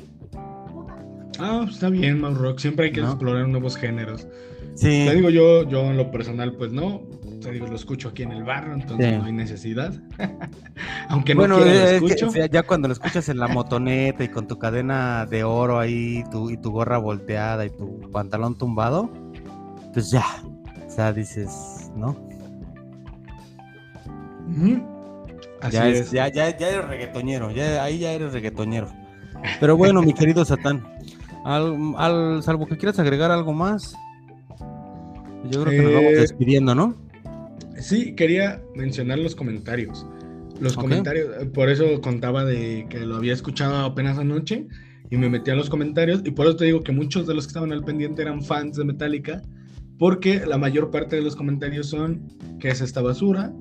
[1.39, 2.59] Ah, pues está bien, Mau Rock.
[2.59, 4.27] Siempre hay que explorar nuevos géneros.
[4.75, 5.05] Sí.
[5.07, 7.01] Te digo yo, yo en lo personal, pues no
[7.45, 9.93] te digo, lo escucho aquí en el barrio, entonces no hay necesidad.
[11.09, 12.31] Aunque no bueno, lo escucho.
[12.51, 16.49] ya cuando lo escuchas en la motoneta y con tu cadena de oro ahí tu,
[16.49, 19.11] y tu gorra volteada y tu pantalón tumbado,
[19.93, 20.25] pues ya,
[20.87, 22.17] o sea, dices, ¿no?
[25.69, 28.87] ya, es, Ya, ya, ya, eres reggaetonero, ya, ahí ya eres reggaetonero.
[29.59, 30.83] Pero bueno, mi querido Satán,
[31.43, 33.95] al, al, salvo que quieras agregar algo más,
[35.51, 36.95] yo creo que nos vamos eh, despidiendo, ¿no?
[37.79, 40.05] Sí, quería mencionar los comentarios.
[40.59, 44.67] Los comentarios, por eso contaba de que lo había escuchado apenas anoche
[45.09, 47.45] y me metí a los comentarios y por eso te digo que muchos de los
[47.45, 49.41] que estaban al pendiente eran fans de Metallica
[49.99, 52.21] porque la mayor parte de los comentarios son
[52.59, 53.53] ¿qué es esta basura?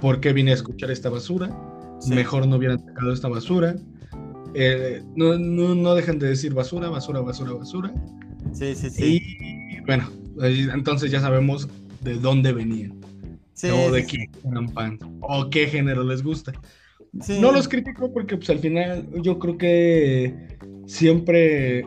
[0.00, 1.54] ¿Por qué vine a escuchar esta basura?
[2.08, 3.76] Mejor no hubieran sacado esta basura.
[4.54, 7.94] Eh, no, no, no dejan de decir basura, basura, basura, basura.
[8.52, 9.22] Sí, sí, sí.
[9.22, 10.10] Y bueno,
[10.40, 11.68] entonces ya sabemos
[12.00, 13.00] de dónde venían
[13.72, 14.28] o de qué
[15.20, 16.52] o qué género les gusta.
[17.40, 20.56] No los critico porque pues al final yo creo que
[20.86, 21.80] siempre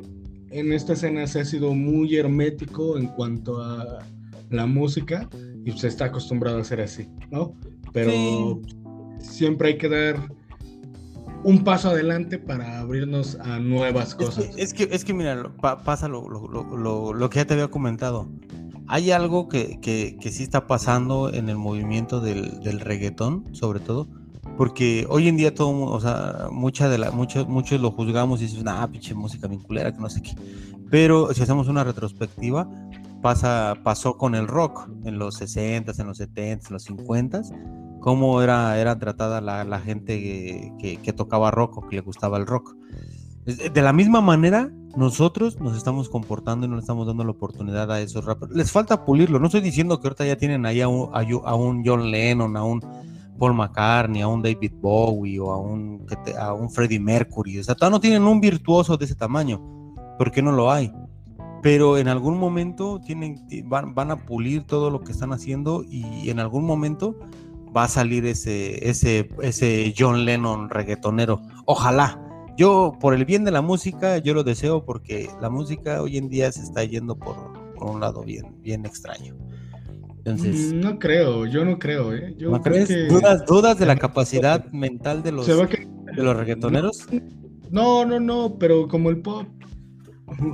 [0.51, 4.05] en esta escena se ha sido muy hermético en cuanto a
[4.51, 5.27] la música
[5.65, 7.55] y se está acostumbrado a ser así, ¿no?
[7.91, 8.61] Pero
[9.19, 10.31] siempre hay que dar
[11.43, 14.49] un paso adelante para abrirnos a nuevas cosas.
[14.57, 18.29] Es que, es que, mira, pasa lo, lo, que ya te había comentado
[18.87, 24.07] hay algo que, que, sí está pasando en el movimiento del, del, reggaetón, sobre todo,
[24.57, 28.45] porque hoy en día todo, o sea, mucha de la, muchos, muchos lo juzgamos y
[28.45, 30.35] dicen, ah, pinche música vinculera, que no sé qué.
[30.89, 32.69] Pero si hacemos una retrospectiva,
[33.21, 37.51] pasa, pasó con el rock en los 60s, en los 70s, en los 50s,
[38.05, 42.75] cómo era, era tratada la, gente que, tocaba rock o que le gustaba el rock.
[43.45, 47.91] De la misma manera, nosotros nos estamos comportando y no le estamos dando la oportunidad
[47.91, 48.51] a esos rappers.
[48.53, 49.39] Les falta pulirlo.
[49.39, 52.63] No estoy diciendo que ahorita ya tienen ahí a un, a un John Lennon, a
[52.63, 52.79] un
[53.39, 56.05] Paul McCartney, a un David Bowie o a un,
[56.39, 57.57] a un Freddie Mercury.
[57.57, 59.59] O sea, todavía no tienen un virtuoso de ese tamaño.
[60.19, 60.93] ¿Por qué no lo hay?
[61.63, 66.29] Pero en algún momento tienen, van, van a pulir todo lo que están haciendo y
[66.29, 67.17] en algún momento
[67.75, 71.41] va a salir ese, ese, ese John Lennon reggaetonero.
[71.65, 72.21] Ojalá.
[72.57, 76.29] Yo, por el bien de la música, yo lo deseo porque la música hoy en
[76.29, 77.35] día se está yendo por,
[77.75, 79.35] por un lado bien, bien extraño.
[80.19, 82.33] Entonces, mm, no creo, yo no creo, ¿eh?
[82.39, 83.09] ¿No crees?
[83.09, 87.07] ¿Dudas, ¿Dudas de la capacidad mental de los, de los reggaetoneros?
[87.71, 89.45] No, no, no, pero como el pop,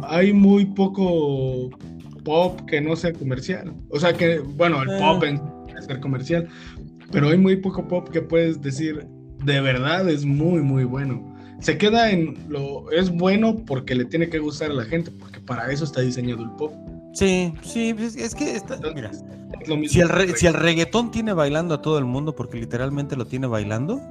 [0.03, 1.69] hay muy poco
[2.23, 3.73] pop que no sea comercial.
[3.89, 5.27] O sea que, bueno, el pop ah.
[5.27, 5.39] en
[5.81, 6.47] ser comercial,
[7.11, 9.07] pero hay muy poco pop que puedes decir
[9.43, 11.35] de verdad es muy, muy bueno.
[11.59, 15.39] Se queda en lo es bueno porque le tiene que gustar a la gente, porque
[15.39, 16.73] para eso está diseñado el pop.
[17.13, 19.11] Sí, sí, es, que está, mira,
[19.87, 23.47] si, el si el reggaetón tiene bailando a todo el mundo, porque literalmente lo tiene
[23.47, 24.01] bailando,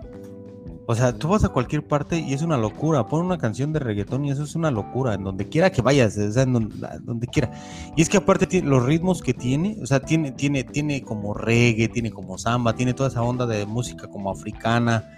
[0.91, 3.07] o sea, tú vas a cualquier parte y es una locura.
[3.07, 5.15] Pon una canción de reggaetón y eso es una locura.
[5.15, 7.53] En donde quiera que vayas, o sea, en donde, quiera.
[7.97, 11.33] Y es que aparte tiene, los ritmos que tiene, o sea, tiene, tiene, tiene como
[11.33, 15.09] reggae, tiene como samba, tiene toda esa onda de música como africana.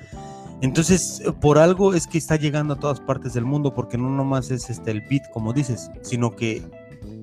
[0.60, 4.50] Entonces, por algo es que está llegando a todas partes del mundo, porque no nomás
[4.50, 6.62] es este el beat, como dices, sino que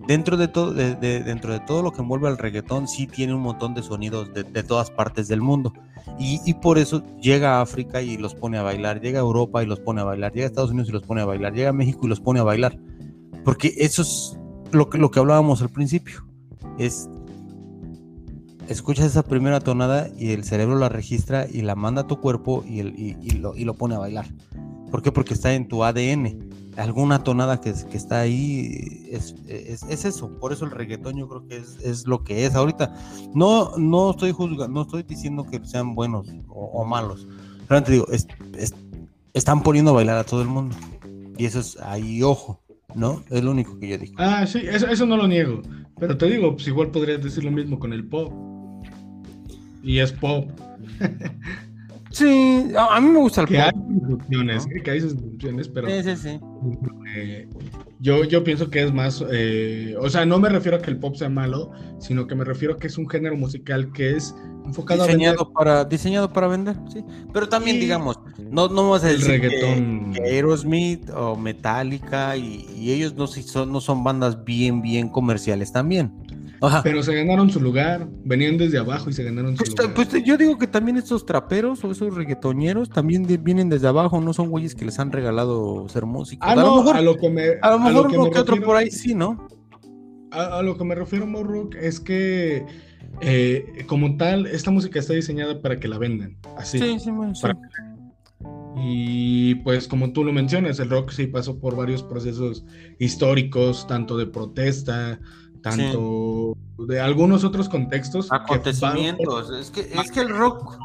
[0.09, 3.75] dentro de todo, dentro de todo lo que envuelve al reggaetón, sí tiene un montón
[3.75, 5.71] de sonidos de, todas partes del mundo.
[6.17, 9.67] Y, por eso llega a África y los pone a bailar, llega a Europa y
[9.67, 11.73] los pone a bailar, llega a Estados Unidos y los pone a bailar, llega a
[11.73, 12.75] México y los pone a bailar.
[13.45, 14.35] Porque eso es
[14.71, 16.25] lo que, lo que hablábamos al principio.
[16.79, 17.07] Es
[18.67, 22.63] escuchas esa primera tonada y el cerebro la registra y la manda a tu cuerpo
[22.67, 24.25] y, y, lo, y lo pone a bailar.
[24.89, 25.11] ¿Por qué?
[25.11, 26.48] Porque está en tu ADN
[26.79, 30.39] alguna tonada que, está ahí es, es, eso.
[30.39, 32.55] Por eso el reggaetón yo creo que es, lo que es.
[32.55, 32.95] Ahorita
[33.35, 37.27] no, no estoy juzgando, no estoy diciendo que sean buenos o, malos.
[37.67, 38.07] Realmente digo,
[39.33, 40.75] están poniendo a bailar a todo el mundo.
[41.37, 42.61] Y eso es ahí, ojo,
[42.95, 43.23] ¿no?
[43.29, 44.15] Es lo único que yo digo.
[44.17, 45.61] Ah, sí, eso, eso no lo niego.
[45.99, 48.33] Pero te digo, pues igual podrías decir lo mismo con el pop.
[49.83, 50.49] Y es pop.
[52.11, 55.15] Sí, a, mí me gusta el que Hay funciones, Que hay sus
[55.73, 55.87] pero.
[55.87, 56.39] Sí, sí, sí.
[57.15, 57.47] Eh,
[57.99, 59.23] yo, yo pienso que es más.
[59.31, 62.43] Eh, o sea, no me refiero a que el pop sea malo, sino que me
[62.43, 64.35] refiero a que es un género musical que es
[64.65, 65.53] enfocado diseñado a vender.
[65.53, 67.03] Para, diseñado para vender, sí.
[67.31, 70.13] Pero también, digamos, no, no vas a decir reggaetón.
[70.13, 75.71] Que, Aerosmith o Metallica y, y ellos no, son, no son bandas bien, bien comerciales
[75.71, 76.11] también.
[76.83, 79.93] Pero se ganaron su lugar, venían desde abajo y se ganaron su pues, lugar.
[79.93, 84.33] Pues yo digo que también estos traperos o esos reggaetoneros también vienen desde abajo, no
[84.33, 86.47] son güeyes que les han regalado ser músicos.
[86.47, 88.75] Ah, a lo mejor, a lo que me, a lo mejor uno que, otro por
[88.75, 89.47] ahí sí, ¿no?
[90.31, 92.65] A, lo que me refiero, Morrook, es que
[93.21, 96.37] eh, como tal, esta música está diseñada para que la vendan.
[96.57, 96.77] Así.
[96.77, 97.47] Sí, sí, sí.
[98.81, 102.63] Y pues como tú lo mencionas, el rock sí pasó por varios procesos
[102.99, 105.19] históricos, tanto de protesta,
[105.61, 108.31] tanto de algunos otros contextos.
[108.31, 109.51] Acontecimientos.
[109.51, 110.77] Es, que, es que el rock,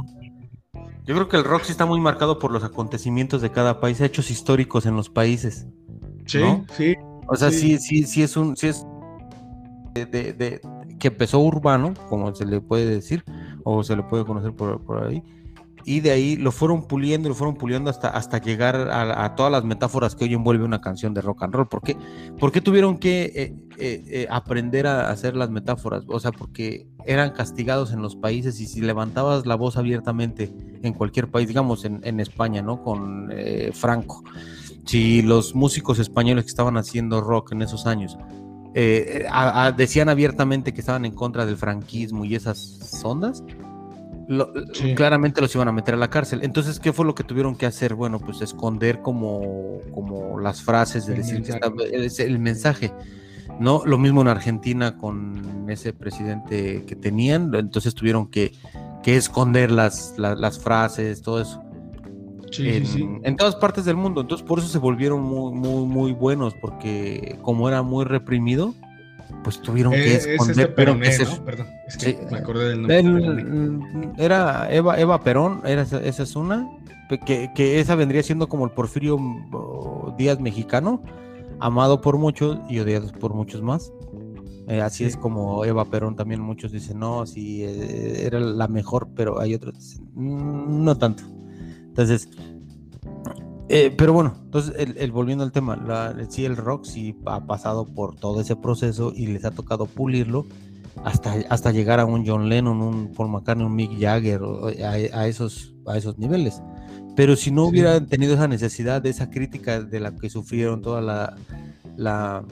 [1.05, 4.01] yo creo que el rock sí está muy marcado por los acontecimientos de cada país,
[4.01, 5.67] hechos históricos en los países.
[6.27, 6.43] Sí,
[6.77, 6.95] sí.
[7.27, 8.87] O sea, sí, sí, sí, es un, sí es
[9.95, 10.61] de,
[10.99, 13.25] que empezó urbano, como se le puede decir,
[13.65, 15.23] o se le puede conocer por, por ahí,
[15.85, 19.65] y de ahí lo fueron puliendo, lo fueron puliendo hasta, hasta llegar a, todas las
[19.65, 21.69] metáforas que hoy envuelve una canción de rock and roll.
[21.69, 21.97] ¿Por qué,
[22.39, 26.05] ¿Por qué tuvieron que eh, eh, eh, aprender a hacer las metáforas?
[26.09, 30.95] O sea, porque eran castigados en los países y si levantabas la voz abiertamente en
[30.95, 32.83] cualquier país, digamos en, en España, ¿no?
[32.83, 33.31] Con
[33.73, 34.23] Franco,
[34.87, 38.17] si los músicos españoles que estaban haciendo rock en esos años
[39.77, 43.45] decían abiertamente que estaban en contra del franquismo y esas ondas,
[44.97, 46.41] claramente los iban a meter a la cárcel.
[46.43, 47.95] Entonces, ¿qué fue lo que tuvieron que hacer?
[47.95, 52.25] Bueno, pues esconder como, como las frases, de decir mensaje.
[52.25, 52.93] el mensaje.
[53.61, 53.83] ¿no?
[53.85, 58.53] Lo mismo en Argentina con ese presidente que tenían, entonces tuvieron que,
[59.03, 61.63] que esconder las, las, frases, todo eso.
[62.59, 66.55] en, en, todas partes del mundo, entonces por eso se volvieron muy, muy, muy buenos,
[66.61, 68.75] porque como era muy reprimido,
[69.43, 70.99] pues tuvieron que eh, esconder, este pero
[71.45, 74.25] Perdón, es que me acordé del nombre.
[74.25, 76.69] era Eva, Eva Perón, era, esa es una,
[77.27, 79.19] que, que, esa vendría siendo como el Porfirio
[80.17, 81.03] Díaz mexicano,
[81.61, 83.93] amado por muchos y odiado por muchos más.
[84.67, 89.09] Eh, así es como Eva Perón también muchos dicen, no, sí, eh, era la mejor,
[89.15, 91.23] pero hay otros dicen, mm, no tanto.
[91.89, 92.29] Entonces,
[93.69, 97.87] eh, pero bueno, entonces, el, volviendo al tema, la, sí, el rock sí ha pasado
[97.87, 100.47] por todo ese proceso y les ha tocado pulirlo
[101.03, 104.41] hasta, hasta llegar a un John Lennon, un Paul McCartney, un Mick Jagger,
[105.13, 106.63] a, esos, a esos niveles.
[107.17, 111.01] Pero si no hubieran tenido esa necesidad de esa crítica de la que sufrieron toda
[111.01, 111.37] la,
[111.97, 112.45] la,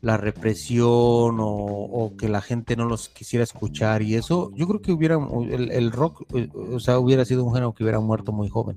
[0.00, 4.92] la represión o, que la gente no los quisiera escuchar y eso, yo creo que
[4.92, 8.48] hubiera, el, el rock, eh, o sea, hubiera sido un género que hubiera muerto muy
[8.48, 8.76] joven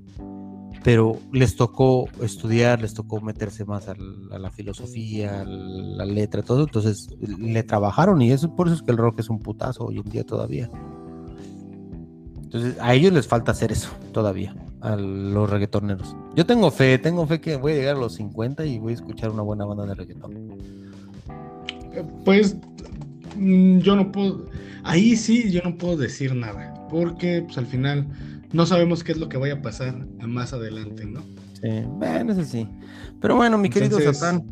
[0.86, 6.62] pero les tocó estudiar, les tocó meterse más a la, filosofía, a la letra, todo,
[6.62, 9.96] entonces le trabajaron y eso por eso es que el rock es un putazo hoy
[9.98, 10.70] en día todavía.
[12.40, 16.14] Entonces a ellos les falta hacer eso todavía, a los reggaetoneros.
[16.36, 18.94] Yo tengo fe, tengo fe que voy a llegar a los 50 y voy a
[18.94, 20.56] escuchar una buena banda de reggaetón.
[22.24, 22.56] Pues
[23.34, 24.44] mm, yo no puedo,
[24.84, 28.06] ahí sí yo no puedo decir nada, porque pues al final
[28.56, 29.94] no sabemos qué es lo que vaya a pasar
[30.26, 31.20] más adelante, ¿no?
[31.60, 32.66] Sí, bueno, eso sí.
[33.20, 34.44] Pero bueno, mi querido Satán.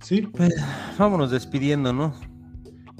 [0.00, 0.22] Sí.
[0.22, 0.54] Pues,
[0.96, 2.14] vámonos despidiendo, ¿no?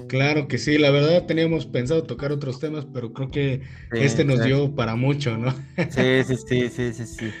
[0.09, 3.61] Claro que sí, la verdad teníamos pensado tocar otros temas, pero creo que
[3.93, 5.51] este nos dio para mucho, ¿no?
[5.89, 7.31] Sí, sí, sí, sí, sí, sí.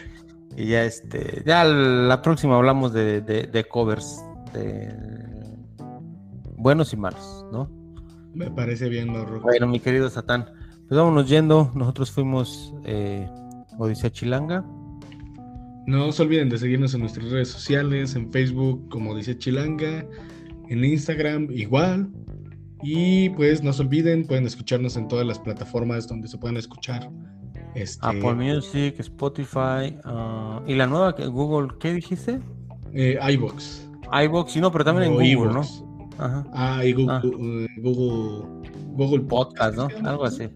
[0.55, 4.93] Y ya este, ya la próxima hablamos de, de covers, de
[6.55, 7.69] buenos y malos, ¿no?
[8.33, 10.45] Me parece bien, ¿no, Bueno, mi querido Satán,
[10.87, 11.71] pues vámonos yendo.
[11.75, 13.29] Nosotros fuimos eh,
[13.77, 14.65] Odisea Chilanga.
[15.85, 20.05] No se olviden de seguirnos en nuestras redes sociales, en Facebook como Odisea Chilanga,
[20.69, 22.09] en Instagram igual.
[22.83, 27.09] Y pues no se olviden, pueden escucharnos en todas las plataformas donde se puedan escuchar.
[27.75, 28.05] Este...
[28.05, 32.39] Apple Music, Spotify ah, y la nueva Google, ¿qué dijiste?
[32.93, 33.89] Eh, iBox.
[34.23, 35.86] iBox, sí, no, pero también en Google, ¿no?
[36.17, 36.45] Ajá.
[36.53, 37.21] Ah, y Google, ah.
[37.77, 38.45] Google,
[38.93, 39.87] Google Podcast, ¿no?
[40.03, 40.49] Algo así.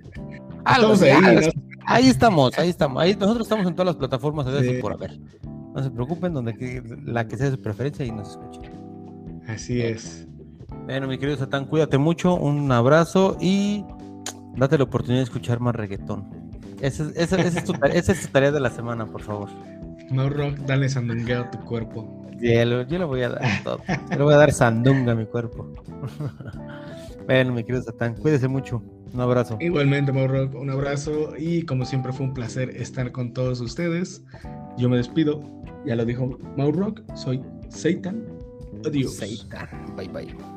[1.85, 3.01] ahí, estamos, ahí estamos.
[3.01, 4.47] Ahí nosotros estamos en todas las plataformas
[4.81, 5.19] por haber.
[5.73, 8.71] No se preocupen, donde la que sea de su preferencia y nos escuchen.
[9.47, 10.27] Así es.
[10.85, 13.85] Bueno, mi querido Satán, cuídate mucho, un abrazo y
[14.57, 16.25] date la oportunidad de escuchar más reggaetón.
[16.81, 17.29] Esa, es,
[17.63, 19.49] tu esa es tu tarea de la semana, por favor.
[20.11, 22.20] No rock, dale sandungueo a tu cuerpo.
[22.41, 23.81] Yo, le voy a dar todo.
[23.87, 25.67] Yo le voy a dar sandunga a mi cuerpo.
[27.25, 28.81] bueno, mi querido Satán, cuídese mucho.
[29.13, 29.57] Un abrazo.
[29.59, 34.23] Igualmente, Mauro, un abrazo y como siempre fue un placer estar con todos ustedes.
[34.77, 35.43] Yo me despido,
[35.85, 38.25] ya lo dijo Mauro, soy Satan.
[38.85, 39.17] Adiós.
[39.17, 40.50] Satan, bye bye.